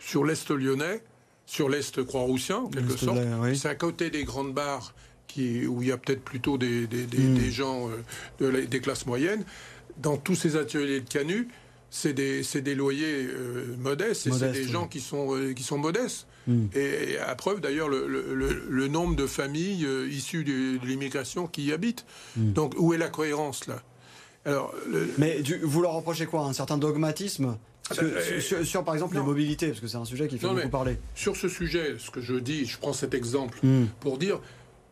sur 0.00 0.24
l'Est 0.24 0.50
lyonnais, 0.50 1.02
sur 1.46 1.68
l'Est 1.68 2.04
croix-roussien, 2.04 2.58
en 2.58 2.68
quelque 2.68 2.96
sorte. 2.96 3.18
C'est 3.54 3.68
à 3.68 3.74
côté 3.74 4.10
des 4.10 4.24
grandes 4.24 4.52
barres 4.52 4.94
qui, 5.26 5.66
où 5.66 5.82
il 5.82 5.88
y 5.88 5.92
a 5.92 5.96
peut-être 5.96 6.22
plutôt 6.22 6.58
des, 6.58 6.86
hmm. 6.86 7.50
gens 7.50 7.88
euh, 8.40 8.66
des 8.66 8.80
classes 8.80 9.06
moyennes. 9.06 9.44
Dans 9.98 10.16
tous 10.16 10.34
ces 10.34 10.56
ateliers 10.56 11.00
de 11.00 11.08
Canu, 11.08 11.48
c'est 11.94 12.12
des, 12.12 12.74
loyers 12.74 13.26
euh, 13.28 13.76
modestes 13.78 14.26
et 14.26 14.32
c'est 14.32 14.50
des 14.50 14.66
gens 14.66 14.88
qui 14.88 15.00
sont, 15.00 15.36
euh, 15.36 15.52
qui 15.52 15.62
sont 15.62 15.78
modestes. 15.78 16.26
Hmm. 16.46 16.66
Et, 16.74 17.16
à 17.18 17.34
preuve 17.36 17.60
d'ailleurs 17.60 17.88
le, 17.88 18.88
nombre 18.88 19.14
de 19.16 19.26
familles 19.26 19.86
euh, 19.86 20.08
issues 20.10 20.44
de, 20.44 20.84
l'immigration 20.84 21.46
qui 21.46 21.66
y 21.66 21.72
habitent. 21.72 22.04
Hmm. 22.36 22.52
Donc 22.52 22.74
où 22.78 22.92
est 22.94 22.98
la 22.98 23.08
cohérence 23.08 23.66
là? 23.66 23.80
Alors, 24.44 24.74
Mais 25.16 25.40
vous 25.62 25.80
leur 25.80 25.92
reprochez 25.92 26.26
quoi? 26.26 26.42
Un 26.42 26.52
certain 26.52 26.76
dogmatisme? 26.76 27.56
Ah 27.90 27.94
ben, 28.00 28.64
sur, 28.64 28.82
par 28.82 28.94
exemple 28.94 29.14
les 29.14 29.22
mobilités, 29.22 29.68
parce 29.68 29.80
que 29.80 29.86
c'est 29.86 29.96
un 29.96 30.04
sujet 30.04 30.26
qui 30.26 30.38
fait 30.38 30.48
beaucoup 30.48 30.68
parler. 30.68 30.98
Sur 31.14 31.36
ce 31.36 31.48
sujet, 31.48 31.96
ce 31.98 32.10
que 32.10 32.20
je 32.20 32.34
dis, 32.34 32.66
je 32.66 32.78
prends 32.78 32.92
cet 32.92 33.14
exemple 33.14 33.60
pour 34.00 34.18
dire 34.18 34.40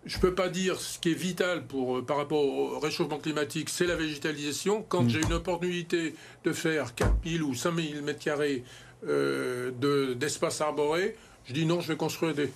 je 0.04 0.16
ne 0.16 0.20
peux 0.20 0.34
pas 0.34 0.48
dire 0.48 0.80
ce 0.80 0.98
qui 0.98 1.12
est 1.12 1.14
vital 1.14 1.64
pour, 1.64 1.98
euh, 1.98 2.02
par 2.02 2.16
rapport 2.16 2.44
au 2.44 2.78
réchauffement 2.78 3.18
climatique, 3.18 3.68
c'est 3.68 3.86
la 3.86 3.96
végétalisation. 3.96 4.84
Quand 4.88 5.04
mm. 5.04 5.08
j'ai 5.08 5.20
une 5.22 5.32
opportunité 5.32 6.14
de 6.44 6.52
faire 6.52 6.94
4000 6.94 7.42
ou 7.42 7.54
5000 7.54 8.02
mètres 8.02 8.18
carrés 8.18 8.64
euh, 9.06 9.70
d'espace 10.14 10.60
arboré, 10.60 11.16
je 11.44 11.52
dis 11.52 11.66
non, 11.66 11.80
je 11.80 11.88
vais 11.88 11.96
construire 11.96 12.34
des. 12.34 12.50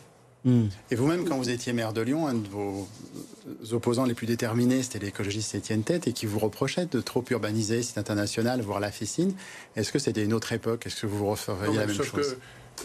Mm. 0.44 0.66
Et 0.90 0.96
vous-même, 0.96 1.24
quand 1.24 1.36
vous 1.36 1.50
étiez 1.50 1.72
maire 1.72 1.92
de 1.92 2.00
Lyon, 2.00 2.26
un 2.26 2.34
de 2.34 2.48
vos 2.48 2.88
opposants 3.70 4.04
les 4.04 4.14
plus 4.14 4.26
déterminés, 4.26 4.82
c'était 4.82 4.98
l'écologiste 4.98 5.54
Étienne 5.54 5.84
Tête, 5.84 6.08
et 6.08 6.12
qui 6.12 6.26
vous 6.26 6.40
reprochait 6.40 6.86
de 6.86 7.00
trop 7.00 7.24
urbaniser 7.30 7.82
site 7.82 7.98
international, 7.98 8.60
voire 8.60 8.80
la 8.80 8.90
Fessine. 8.90 9.34
Est-ce 9.76 9.92
que 9.92 10.00
c'était 10.00 10.24
une 10.24 10.32
autre 10.32 10.52
époque? 10.52 10.86
Est-ce 10.86 11.02
que 11.02 11.06
vous 11.06 11.26
referiez 11.26 11.76
la 11.76 11.86
même 11.86 11.94
chose? 11.94 12.36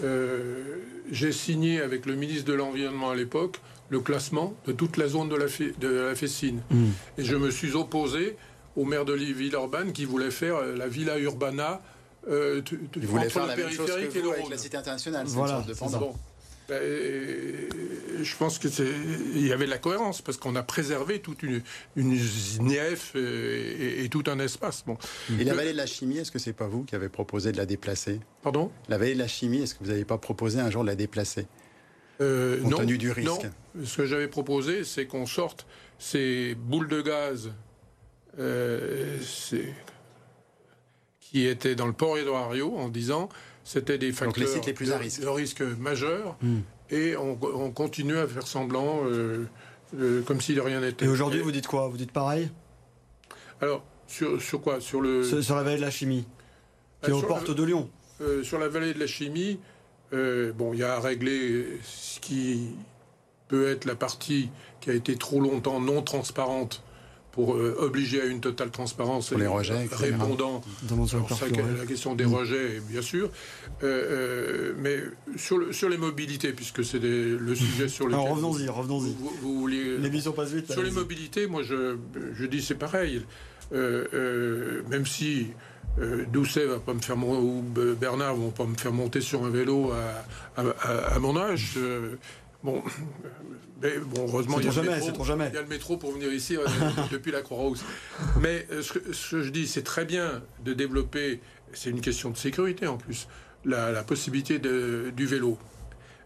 Euh, 0.04 0.78
J'ai 1.12 1.32
signé 1.32 1.82
avec 1.82 2.06
le 2.06 2.16
ministre 2.16 2.46
de 2.46 2.54
l'Environnement 2.54 3.12
à 3.12 3.16
l'époque 3.16 3.60
le 3.90 4.00
classement 4.00 4.54
de 4.66 4.72
toute 4.72 4.96
la 4.98 5.08
zone 5.08 5.28
de 5.28 5.36
la, 5.36 5.48
de 5.80 5.88
la 5.88 6.16
Fessine. 6.16 6.62
Hmm. 6.70 6.92
Et 7.18 7.24
je 7.24 7.36
me 7.36 7.52
suis 7.52 7.76
opposé 7.76 8.38
au 8.78 8.86
maire 8.86 9.04
de 9.04 9.14
Villeurbanne 9.14 9.92
qui 9.92 10.06
voulait 10.06 10.32
faire 10.32 10.56
euh, 10.56 10.76
la 10.78 10.88
Villa 10.88 11.20
Urbana 11.20 11.82
euh, 12.30 12.62
Il 12.96 13.06
voulait 13.06 13.30
faire 13.30 13.46
la 13.48 13.56
même 13.56 13.70
chose 13.70 13.90
que 13.90 14.20
vous 14.20 14.32
avec 14.32 14.50
la 14.50 14.58
cité 14.58 14.78
internationale. 14.78 15.26
Voilà. 15.28 15.64
Je 16.72 18.36
pense 18.38 18.60
que 18.60 18.68
il 19.36 19.46
y 19.46 19.52
avait 19.52 19.66
de 19.66 19.70
la 19.70 19.78
cohérence 19.78 20.22
parce 20.22 20.38
qu'on 20.38 20.56
a 20.56 20.64
préservé 20.64 21.20
toute 21.20 21.44
une, 21.44 21.62
une 21.96 22.18
nief 22.60 23.16
et, 23.16 24.08
tout 24.10 24.24
un 24.28 24.40
espace. 24.40 24.84
Bon. 24.86 24.98
Et 25.40 25.44
la 25.44 25.54
vallée 25.54 25.74
de 25.74 25.78
la 25.78 25.86
chimie, 25.86 26.18
est-ce 26.18 26.32
que 26.32 26.40
c'est 26.40 26.54
pas 26.54 26.68
vous 26.68 26.84
qui 26.84 26.96
avez 26.96 27.10
proposé 27.10 27.52
de 27.52 27.58
la 27.58 27.66
déplacer? 27.66 28.20
Pardon? 28.42 28.72
La 28.90 28.98
vallée 28.98 29.14
de 29.14 29.20
la 29.20 29.28
chimie, 29.28 29.62
est-ce 29.62 29.76
que 29.76 29.84
vous 29.84 29.90
n'avez 29.90 30.06
pas 30.06 30.18
proposé 30.18 30.60
un 30.60 30.70
jour 30.70 30.84
de 30.84 30.88
la 30.88 30.96
déplacer? 30.96 31.48
Euh, 32.22 32.60
non, 32.62 32.84
du 32.84 33.12
risque. 33.12 33.28
Non. 33.28 33.84
Ce 33.84 33.98
que 33.98 34.06
j'avais 34.06 34.28
proposé, 34.28 34.84
c'est 34.84 35.08
qu'on 35.08 35.26
sorte 35.26 35.66
ces 35.98 36.56
boules 36.56 36.88
de 36.88 37.02
gaz 37.02 37.52
euh, 38.40 39.18
qui 41.20 41.48
étaient 41.48 41.76
dans 41.76 41.88
le 41.88 41.94
port 41.94 42.18
Eduardo 42.18 42.76
en 42.76 42.90
disant 42.90 43.30
c'était 43.64 43.98
des 43.98 44.12
facteurs 44.12 44.44
les 44.44 44.66
les 44.66 44.74
plus 44.74 44.88
de, 44.88 44.94
à 44.94 44.98
risque. 44.98 45.22
de 45.22 45.28
risque 45.28 45.62
majeur 45.62 46.38
hmm. 46.42 46.60
et 46.90 47.16
on, 47.18 47.36
continue 47.72 48.18
à 48.18 48.28
faire 48.28 48.48
semblant 48.48 49.02
euh, 49.06 49.46
euh, 49.98 50.22
comme 50.24 50.42
si 50.42 50.54
de 50.56 50.62
rien 50.62 50.82
n'était. 50.82 51.06
Et 51.06 51.08
aujourd'hui, 51.08 51.42
vous 51.42 51.52
dites 51.52 51.68
quoi? 51.68 51.88
Vous 51.88 51.98
dites 51.98 52.12
pareil? 52.12 52.50
Alors, 53.62 53.84
sur, 54.08 54.42
sur, 54.42 54.62
quoi? 54.62 54.82
Sur 54.82 55.02
le 55.02 55.24
sur, 55.24 55.56
la 55.56 55.64
vallée 55.64 55.78
de 55.78 55.82
la 55.82 55.92
chimie, 55.92 56.26
qui 57.04 57.12
est 57.12 57.14
aux 57.14 57.22
portes 57.22 57.52
de 57.52 57.64
Lyon. 57.64 57.90
sur 58.44 58.60
la 58.60 58.68
vallée 58.68 58.94
de 58.94 59.00
la 59.00 59.08
chimie, 59.08 59.60
euh, 60.14 60.52
bon, 60.54 60.74
il 60.74 60.80
y 60.80 60.84
a 60.84 60.96
à 60.96 61.00
régler 61.00 61.80
ce 61.84 62.20
qui 62.20 62.76
peut 63.48 63.70
être 63.70 63.86
la 63.86 63.96
partie 63.96 64.50
qui 64.80 64.90
a 64.90 64.94
été 64.94 65.16
trop 65.16 65.40
longtemps 65.40 65.80
non 65.80 66.02
transparente 66.02 66.84
pour 67.32 67.56
euh, 67.56 67.76
obliger 67.80 68.22
à 68.22 68.26
une 68.26 68.42
totale 68.42 68.72
transparence 68.72 69.30
pour 69.30 69.38
les 69.38 69.48
rejets, 69.48 69.88
répondant. 69.92 70.62
La 71.80 71.86
question 71.86 72.16
des 72.16 72.26
rejets 72.26 72.82
bien 72.90 73.02
sûr. 73.02 73.30
Euh, 73.84 74.74
mais 74.78 74.98
sur, 75.38 75.74
sur 75.74 75.90
les 75.90 75.98
mobilités 75.98 76.52
puisque 76.52 76.84
c'est 76.84 77.00
le 77.00 77.56
sujet 77.56 77.88
sur 77.88 78.08
lequel 78.08 78.20
revenons-y 78.20 78.68
revenons-y. 78.68 79.16
vous, 79.42 79.68
l'émission 79.68 80.34
passe 80.34 80.52
vite 80.52 80.72
sur 80.72 80.84
les 80.84 80.92
mobilités 80.92 81.48
moi 81.48 81.64
je, 81.64 81.96
je 82.34 82.46
dis 82.46 82.62
c'est 82.62 82.76
pareil. 82.76 83.24
Même 83.72 85.06
si 85.06 85.48
euh, 86.00 86.26
Doucet 86.32 86.66
va 86.66 86.80
pas 86.80 86.94
me 86.94 87.02
faire 87.02 87.18
ou 87.18 87.64
Bernard 88.00 88.36
vont 88.36 88.52
pas 88.52 88.66
me 88.66 88.76
faire 88.76 88.94
monter 88.94 89.22
sur 89.22 89.44
un 89.46 89.50
vélo 89.50 89.92
à, 90.58 91.20
mon 91.20 91.38
âge. 91.38 91.78
Euh, 92.66 92.70
bon, 92.72 92.84
mais 93.82 93.98
bon, 94.00 94.28
heureusement, 94.28 94.60
il 94.60 94.66
y, 94.66 94.70
a 94.70 94.72
jamais, 94.72 94.90
jamais. 95.24 95.48
il 95.50 95.56
y, 95.56 95.58
a 95.58 95.62
le 95.62 95.68
métro 95.68 95.98
pour 95.98 96.12
venir 96.12 96.32
ici 96.32 96.58
euh, 96.58 96.66
depuis 97.12 97.32
la 97.32 97.42
Croix-Rousse. 97.42 97.84
Mais 98.40 98.68
ce 98.82 98.94
que, 98.94 99.12
je 99.42 99.50
dis, 99.50 99.68
c'est 99.68 99.84
très 99.84 100.06
bien 100.06 100.44
de 100.64 100.74
développer, 100.74 101.42
c'est 101.74 101.90
une 101.90 102.02
question 102.02 102.30
de 102.30 102.38
sécurité 102.38 102.88
en 102.88 102.98
plus, 102.98 103.28
la, 103.66 104.04
possibilité 104.04 104.60
de, 104.60 105.12
du 105.16 105.26
vélo. 105.26 105.58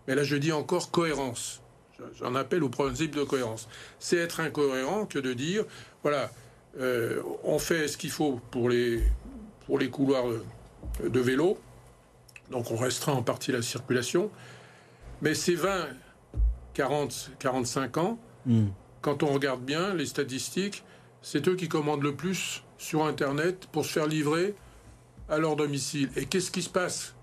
Mais 0.08 0.16
là, 0.16 0.24
je 0.24 0.36
dis 0.36 0.52
encore 0.52 0.92
cohérence. 0.92 1.62
J'en 2.20 2.36
appelle 2.36 2.64
au 2.64 2.70
principe 2.70 3.16
de 3.16 3.24
cohérence. 3.24 3.70
C'est 4.00 4.18
être 4.18 4.42
incohérent 4.42 5.06
que 5.06 5.18
de 5.20 5.34
dire, 5.34 5.64
voilà, 6.04 6.30
on 7.44 7.58
fait 7.58 7.88
ce 7.88 7.98
qu'il 7.98 8.12
faut 8.12 8.42
pour 8.52 8.70
les 8.70 9.02
pour 9.66 9.80
les 9.80 9.90
couloirs 9.90 10.26
de 11.04 11.20
vélo. 11.20 11.58
Donc 12.52 12.70
on 12.70 12.76
restreint 12.76 13.14
en 13.14 13.24
partie 13.24 13.52
la 13.52 13.62
circulation. 13.62 14.30
Mais 15.22 15.34
ces 15.34 15.56
20, 15.56 15.88
40, 16.76 17.32
45 17.40 17.98
ans, 17.98 18.20
hmm. 18.46 18.68
quand 19.02 19.24
on 19.24 19.34
regarde 19.34 19.62
bien 19.62 19.96
les 19.96 20.06
statistiques, 20.06 20.84
c'est 21.24 21.48
eux 21.48 21.56
qui 21.56 21.68
commandent 21.68 22.04
le 22.04 22.14
plus 22.14 22.64
sur 22.78 23.06
Internet 23.06 23.68
pour 23.72 23.84
se 23.86 23.92
faire 23.92 24.06
livrer 24.06 24.54
à 25.28 25.40
leur 25.40 25.56
domicile. 25.56 26.10
Et 26.16 26.26
qu'est-ce 26.26 26.52
qui 26.52 26.62
se 26.62 26.70
passe 26.70 27.16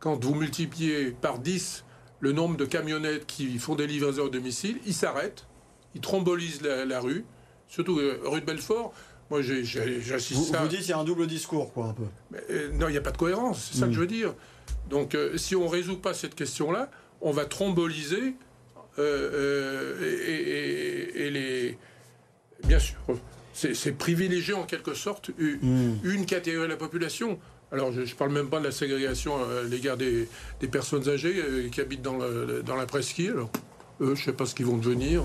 quand 0.00 0.24
vous 0.24 0.34
multipliez 0.34 1.12
par 1.12 1.38
10 1.38 1.84
le 2.20 2.32
nombre 2.32 2.56
de 2.56 2.64
camionnettes 2.64 3.26
qui 3.26 3.58
font 3.58 3.76
des 3.76 3.86
livraisons 3.86 4.26
à 4.26 4.30
domicile? 4.30 4.78
Ils 4.86 4.94
s'arrêtent, 4.94 5.46
ils 5.94 6.00
trombolisent 6.00 6.62
la, 6.62 7.00
rue, 7.00 7.24
surtout 7.68 8.00
euh, 8.00 8.20
rue 8.24 8.40
de 8.40 8.46
Belfort. 8.46 8.92
Moi, 9.30 9.42
j'assiste 9.42 10.40
vous, 10.40 10.44
ça. 10.52 10.62
Vous 10.62 10.68
dites 10.68 10.80
qu'il 10.80 10.90
y 10.90 10.92
a 10.92 10.98
un 10.98 11.04
double 11.04 11.26
discours, 11.26 11.72
quoi, 11.72 11.86
un 11.86 11.92
peu. 11.92 12.04
Euh, 12.50 12.72
non, 12.72 12.88
il 12.88 12.92
n'y 12.92 12.98
a 12.98 13.02
pas 13.02 13.10
de 13.10 13.16
cohérence, 13.16 13.70
c'est 13.70 13.78
ça 13.78 13.86
que 13.86 13.92
je 13.92 14.00
veux 14.00 14.06
dire. 14.06 14.34
Donc, 14.88 15.14
euh, 15.14 15.36
si 15.36 15.56
on 15.56 15.64
ne 15.64 15.68
résout 15.68 15.98
pas 15.98 16.14
cette 16.14 16.34
question-là, 16.34 16.90
on 17.20 17.32
va 17.32 17.44
tromboliser 17.44 18.34
euh, 18.98 19.94
et, 21.14 21.30
les. 21.30 21.78
Bien 22.64 22.78
sûr, 22.78 22.96
c'est 23.52 23.96
privilégier 23.96 24.54
en 24.54 24.64
quelque 24.64 24.94
sorte 24.94 25.30
une, 25.38 25.98
hmm. 26.02 26.26
catégorie 26.26 26.66
de 26.66 26.72
la 26.72 26.78
population. 26.78 27.38
Alors, 27.72 27.92
je 27.92 28.00
ne 28.00 28.06
parle 28.06 28.32
même 28.32 28.48
pas 28.48 28.60
de 28.60 28.64
la 28.64 28.70
ségrégation 28.70 29.36
à 29.36 29.62
l'égard 29.68 29.96
des, 29.96 30.28
personnes 30.70 31.08
âgées 31.08 31.68
qui 31.70 31.80
habitent 31.80 32.02
dans, 32.02 32.18
dans 32.64 32.76
la 32.76 32.86
presqu'île. 32.86 33.34
Eux, 34.00 34.14
je 34.14 34.20
ne 34.20 34.24
sais 34.26 34.32
pas 34.34 34.44
ce 34.44 34.54
qu'ils 34.54 34.66
vont 34.66 34.76
devenir. 34.76 35.22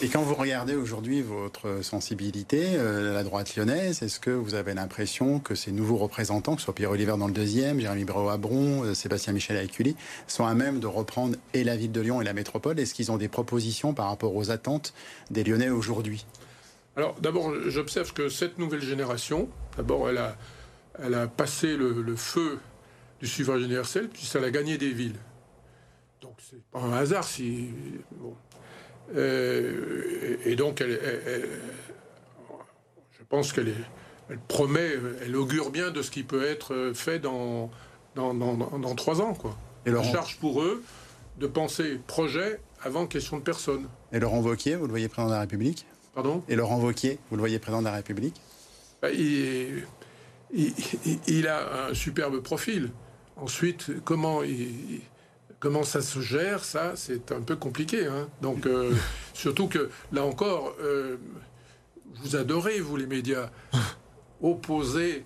Et 0.00 0.08
quand 0.08 0.22
vous 0.22 0.34
regardez 0.34 0.74
aujourd'hui 0.74 1.20
votre 1.20 1.84
sensibilité, 1.84 2.62
euh, 2.76 3.12
la 3.12 3.22
droite 3.22 3.54
lyonnaise, 3.56 4.02
est-ce 4.02 4.20
que 4.20 4.30
vous 4.30 4.54
avez 4.54 4.72
l'impression 4.72 5.38
que 5.38 5.54
ces 5.54 5.70
nouveaux 5.70 5.98
représentants, 5.98 6.54
que 6.54 6.62
ce 6.62 6.64
soit 6.64 6.74
Pierre 6.74 6.92
Oliver 6.92 7.16
dans 7.18 7.26
le 7.26 7.34
deuxième, 7.34 7.78
Jérémy 7.78 8.04
Brau 8.04 8.30
à 8.30 8.38
Bron, 8.38 8.84
euh, 8.84 8.94
Sébastien 8.94 9.34
Michel 9.34 9.58
à 9.58 9.62
Écully, 9.62 9.96
sont 10.28 10.46
à 10.46 10.54
même 10.54 10.80
de 10.80 10.86
reprendre 10.86 11.36
et 11.52 11.62
la 11.62 11.76
ville 11.76 11.92
de 11.92 12.00
Lyon 12.00 12.22
et 12.22 12.24
la 12.24 12.32
métropole? 12.32 12.80
Est-ce 12.80 12.94
qu'ils 12.94 13.12
ont 13.12 13.18
des 13.18 13.28
propositions 13.28 13.92
par 13.92 14.08
rapport 14.08 14.34
aux 14.34 14.50
attentes 14.50 14.94
des 15.30 15.44
Lyonnais 15.44 15.68
aujourd'hui? 15.68 16.24
Alors 16.96 17.16
d'abord, 17.20 17.52
j'observe 17.66 18.14
que 18.14 18.30
cette 18.30 18.58
nouvelle 18.58 18.82
génération, 18.82 19.50
d'abord, 19.76 20.08
elle 20.08 20.16
a, 20.16 20.36
elle 21.02 21.12
a 21.12 21.26
passé 21.26 21.76
le, 21.76 22.00
le 22.00 22.16
feu 22.16 22.58
du 23.20 23.26
suffrage 23.26 23.60
universel, 23.60 24.08
puis 24.08 24.24
ça 24.24 24.42
a 24.42 24.50
gagné 24.50 24.78
des 24.78 24.92
villes. 24.92 25.18
Donc 26.26 26.36
c'est 26.38 26.62
pas 26.70 26.80
un 26.80 26.92
hasard 26.92 27.24
si. 27.24 27.68
Euh, 29.14 30.36
et 30.44 30.56
donc 30.56 30.80
elle, 30.80 31.00
je 33.12 33.22
pense 33.28 33.52
qu'elle 33.52 33.72
elle 34.28 34.38
promet, 34.38 34.94
elle 35.24 35.36
augure 35.36 35.70
bien 35.70 35.90
de 35.90 36.02
ce 36.02 36.10
qui 36.10 36.24
peut 36.24 36.44
être 36.44 36.92
fait 36.94 37.18
dans, 37.20 37.70
dans, 38.16 38.94
trois 38.96 39.20
ans. 39.20 39.34
Quoi. 39.34 39.56
Et 39.84 39.90
leur 39.90 40.04
charge 40.04 40.38
pour 40.38 40.62
eux 40.62 40.82
de 41.38 41.46
penser 41.46 42.00
projet 42.06 42.60
avant 42.82 43.06
question 43.06 43.38
de 43.38 43.42
personne. 43.42 43.86
Et 44.12 44.18
Laurent 44.18 44.40
Wauquiez, 44.40 44.74
vous 44.74 44.86
le 44.86 44.90
voyez 44.90 45.08
président 45.08 45.28
de 45.28 45.34
la 45.34 45.40
République? 45.40 45.86
Pardon? 46.14 46.42
Et 46.48 46.56
Laurent 46.56 46.80
Wauquiez, 46.80 47.18
vous 47.30 47.36
le 47.36 47.40
voyez 47.40 47.58
président 47.58 47.82
de 47.82 47.86
la 47.86 47.92
République? 47.92 48.40
Bah, 49.00 49.10
il, 49.10 49.84
il, 50.52 51.46
a 51.46 51.88
un 51.88 51.94
superbe 51.94 52.40
profil. 52.40 52.90
Ensuite, 53.36 54.02
comment 54.04 54.42
il, 54.42 55.02
Comment 55.58 55.84
ça 55.84 56.02
se 56.02 56.20
gère, 56.20 56.64
ça, 56.64 56.92
c'est 56.96 57.32
un 57.32 57.40
peu 57.40 57.56
compliqué. 57.56 58.06
Hein. 58.06 58.28
Donc, 58.42 58.66
euh, 58.66 58.92
surtout 59.34 59.68
que, 59.68 59.90
là 60.12 60.24
encore, 60.24 60.74
euh, 60.80 61.16
vous 62.16 62.36
adorez, 62.36 62.80
vous, 62.80 62.96
les 62.96 63.06
médias, 63.06 63.50
opposer 64.42 65.24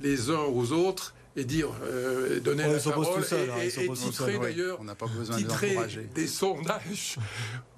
les 0.00 0.30
uns 0.30 0.44
aux 0.52 0.72
autres 0.72 1.14
et 1.36 1.44
dire, 1.44 1.68
euh, 1.82 2.38
donner 2.40 2.62
la 2.62 2.78
parole 2.78 3.24
seul, 3.24 3.48
et, 3.48 3.50
hein, 3.50 3.56
et, 3.64 3.92
titrer 3.92 4.38
d'ailleurs, 4.38 4.78
on 4.80 4.84
n'a 4.84 4.94
pas 4.94 5.06
besoin 5.06 5.36
de 5.36 6.14
des 6.14 6.26
sondages 6.28 7.16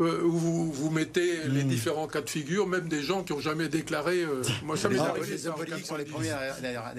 euh, 0.00 0.22
où 0.24 0.32
vous, 0.32 0.72
vous 0.72 0.90
mettez 0.90 1.48
les 1.48 1.64
hmm. 1.64 1.68
différents 1.68 2.06
cas 2.06 2.20
de 2.20 2.28
figure, 2.28 2.66
même 2.66 2.88
des 2.88 3.02
gens 3.02 3.24
qui 3.24 3.32
n'ont 3.32 3.40
jamais 3.40 3.68
déclaré. 3.68 4.22
Euh, 4.22 4.42
moi, 4.62 4.76
ça 4.76 4.90
m'est 4.90 4.98
arrivé. 4.98 5.38
sont 5.38 5.96
les 5.96 6.04
premiers 6.04 6.34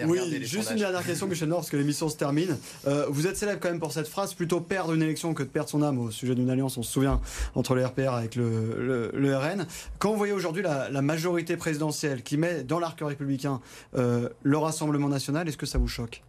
Oui, 0.05 0.45
juste 0.45 0.71
une 0.71 0.77
dernière 0.77 1.05
question, 1.05 1.27
Michel 1.27 1.49
Nord, 1.49 1.59
parce 1.59 1.69
que 1.69 1.77
l'émission 1.77 2.09
se 2.09 2.17
termine. 2.17 2.57
Euh, 2.87 3.05
vous 3.09 3.27
êtes 3.27 3.37
célèbre 3.37 3.59
quand 3.61 3.69
même 3.69 3.79
pour 3.79 3.91
cette 3.91 4.07
phrase 4.07 4.33
plutôt 4.33 4.59
perdre 4.59 4.93
une 4.93 5.03
élection 5.03 5.33
que 5.35 5.43
de 5.43 5.49
perdre 5.49 5.69
son 5.69 5.83
âme 5.83 5.99
au 5.99 6.09
sujet 6.09 6.33
d'une 6.33 6.49
alliance. 6.49 6.77
On 6.77 6.83
se 6.83 6.91
souvient 6.91 7.21
entre 7.53 7.75
le 7.75 7.85
RPR 7.85 8.13
avec 8.13 8.35
le, 8.35 9.11
le, 9.13 9.37
RN. 9.37 9.67
Quand 9.99 10.11
vous 10.11 10.17
voyez 10.17 10.33
aujourd'hui 10.33 10.63
la, 10.63 10.89
la, 10.89 11.01
majorité 11.03 11.55
présidentielle 11.55 12.23
qui 12.23 12.37
met 12.37 12.63
dans 12.63 12.79
l'arc 12.79 12.99
républicain 13.01 13.61
le 13.93 14.57
Rassemblement 14.57 15.09
national, 15.09 15.47
est-ce 15.47 15.57
que 15.57 15.67
ça 15.67 15.77
vous 15.77 15.87
choque? 15.87 16.23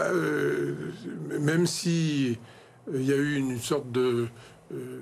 Euh, 0.00 0.74
même 1.38 1.66
si 1.68 2.36
euh, 2.88 2.92
il 2.96 3.06
y 3.06 3.12
a 3.12 3.16
eu 3.16 3.36
une 3.36 3.60
sorte 3.60 3.92
de, 3.92 4.26
euh, 4.72 5.00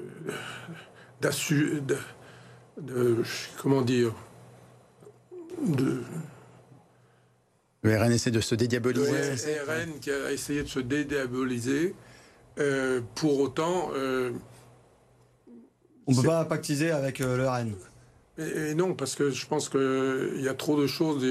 de, 2.76 3.22
comment 3.57 3.81
dire 3.81 4.14
de 5.66 6.02
le 7.85 7.98
RN 7.98 8.12
essaie 8.12 8.31
de 8.31 8.40
se 8.40 8.55
dédiaboliser. 8.55 9.11
Le 9.11 9.64
RN 9.64 9.98
qui 9.98 10.12
a 10.12 10.31
essayé 10.31 10.62
de 10.62 10.68
se 10.68 10.78
dédiaboliser. 10.78 11.96
pour 13.16 13.40
autant, 13.40 13.90
on 16.07 16.12
ne 16.12 16.16
peut 16.16 16.22
pas 16.22 16.44
pactiser 16.44 16.92
avec 16.92 17.18
le 17.18 17.48
RN. 17.48 17.74
Et, 18.38 18.74
non, 18.74 18.94
parce 18.94 19.14
que 19.14 19.30
je 19.30 19.46
pense 19.46 19.68
qu'il 19.68 20.40
y 20.40 20.48
a 20.48 20.54
trop 20.54 20.80
de 20.80 20.86
choses. 20.86 21.24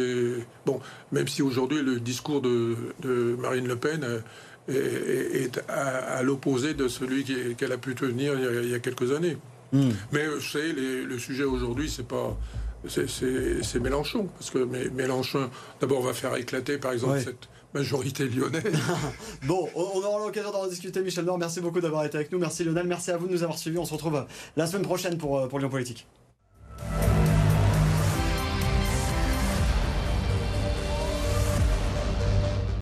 Bon, 0.65 0.79
même 1.11 1.27
si 1.27 1.41
aujourd'hui 1.41 1.81
le 1.81 1.99
discours 1.99 2.41
de, 2.41 2.75
Marine 3.39 3.67
Le 3.67 3.75
Pen 3.75 4.21
est, 4.67 5.59
à, 5.67 6.21
l'opposé 6.21 6.73
de 6.73 6.87
celui 6.87 7.23
qu'elle 7.55 7.71
a 7.71 7.77
pu 7.77 7.95
tenir 7.95 8.33
il 8.63 8.69
y 8.69 8.75
a, 8.75 8.79
quelques 8.79 9.11
années. 9.11 9.37
Hmm. 9.73 9.91
Mais 10.11 10.25
je 10.39 10.51
sais, 10.51 10.73
le 10.73 11.17
sujet 11.17 11.43
aujourd'hui, 11.43 11.89
c'est 11.89 12.07
pas. 12.07 12.37
C'est 12.87 13.79
Mélenchon, 13.79 14.27
parce 14.37 14.49
que 14.49 14.59
Mélenchon, 14.59 15.49
d'abord, 15.79 16.01
va 16.01 16.13
faire 16.13 16.35
éclater, 16.35 16.77
par 16.77 16.93
exemple, 16.93 17.19
cette 17.19 17.47
majorité 17.73 18.27
lyonnaise. 18.27 18.63
bon, 19.47 19.69
on 19.75 19.99
aura 20.03 20.25
l'occasion 20.25 20.51
d'en 20.51 20.67
discuter, 20.67 21.01
Michel 21.01 21.25
Nord. 21.25 21.37
Merci 21.37 21.61
beaucoup 21.61 21.79
d'avoir 21.79 22.05
été 22.05 22.17
avec 22.17 22.31
nous. 22.31 22.39
Merci 22.39 22.63
Lionel, 22.63 22.87
merci 22.87 23.11
à 23.11 23.17
vous 23.17 23.27
de 23.27 23.33
nous 23.33 23.43
avoir 23.43 23.57
suivis. 23.57 23.77
On 23.77 23.85
se 23.85 23.93
retrouve 23.93 24.25
la 24.57 24.67
semaine 24.67 24.83
prochaine 24.83 25.17
pour, 25.17 25.47
pour 25.47 25.59
Lyon 25.59 25.69
Politique. 25.69 26.07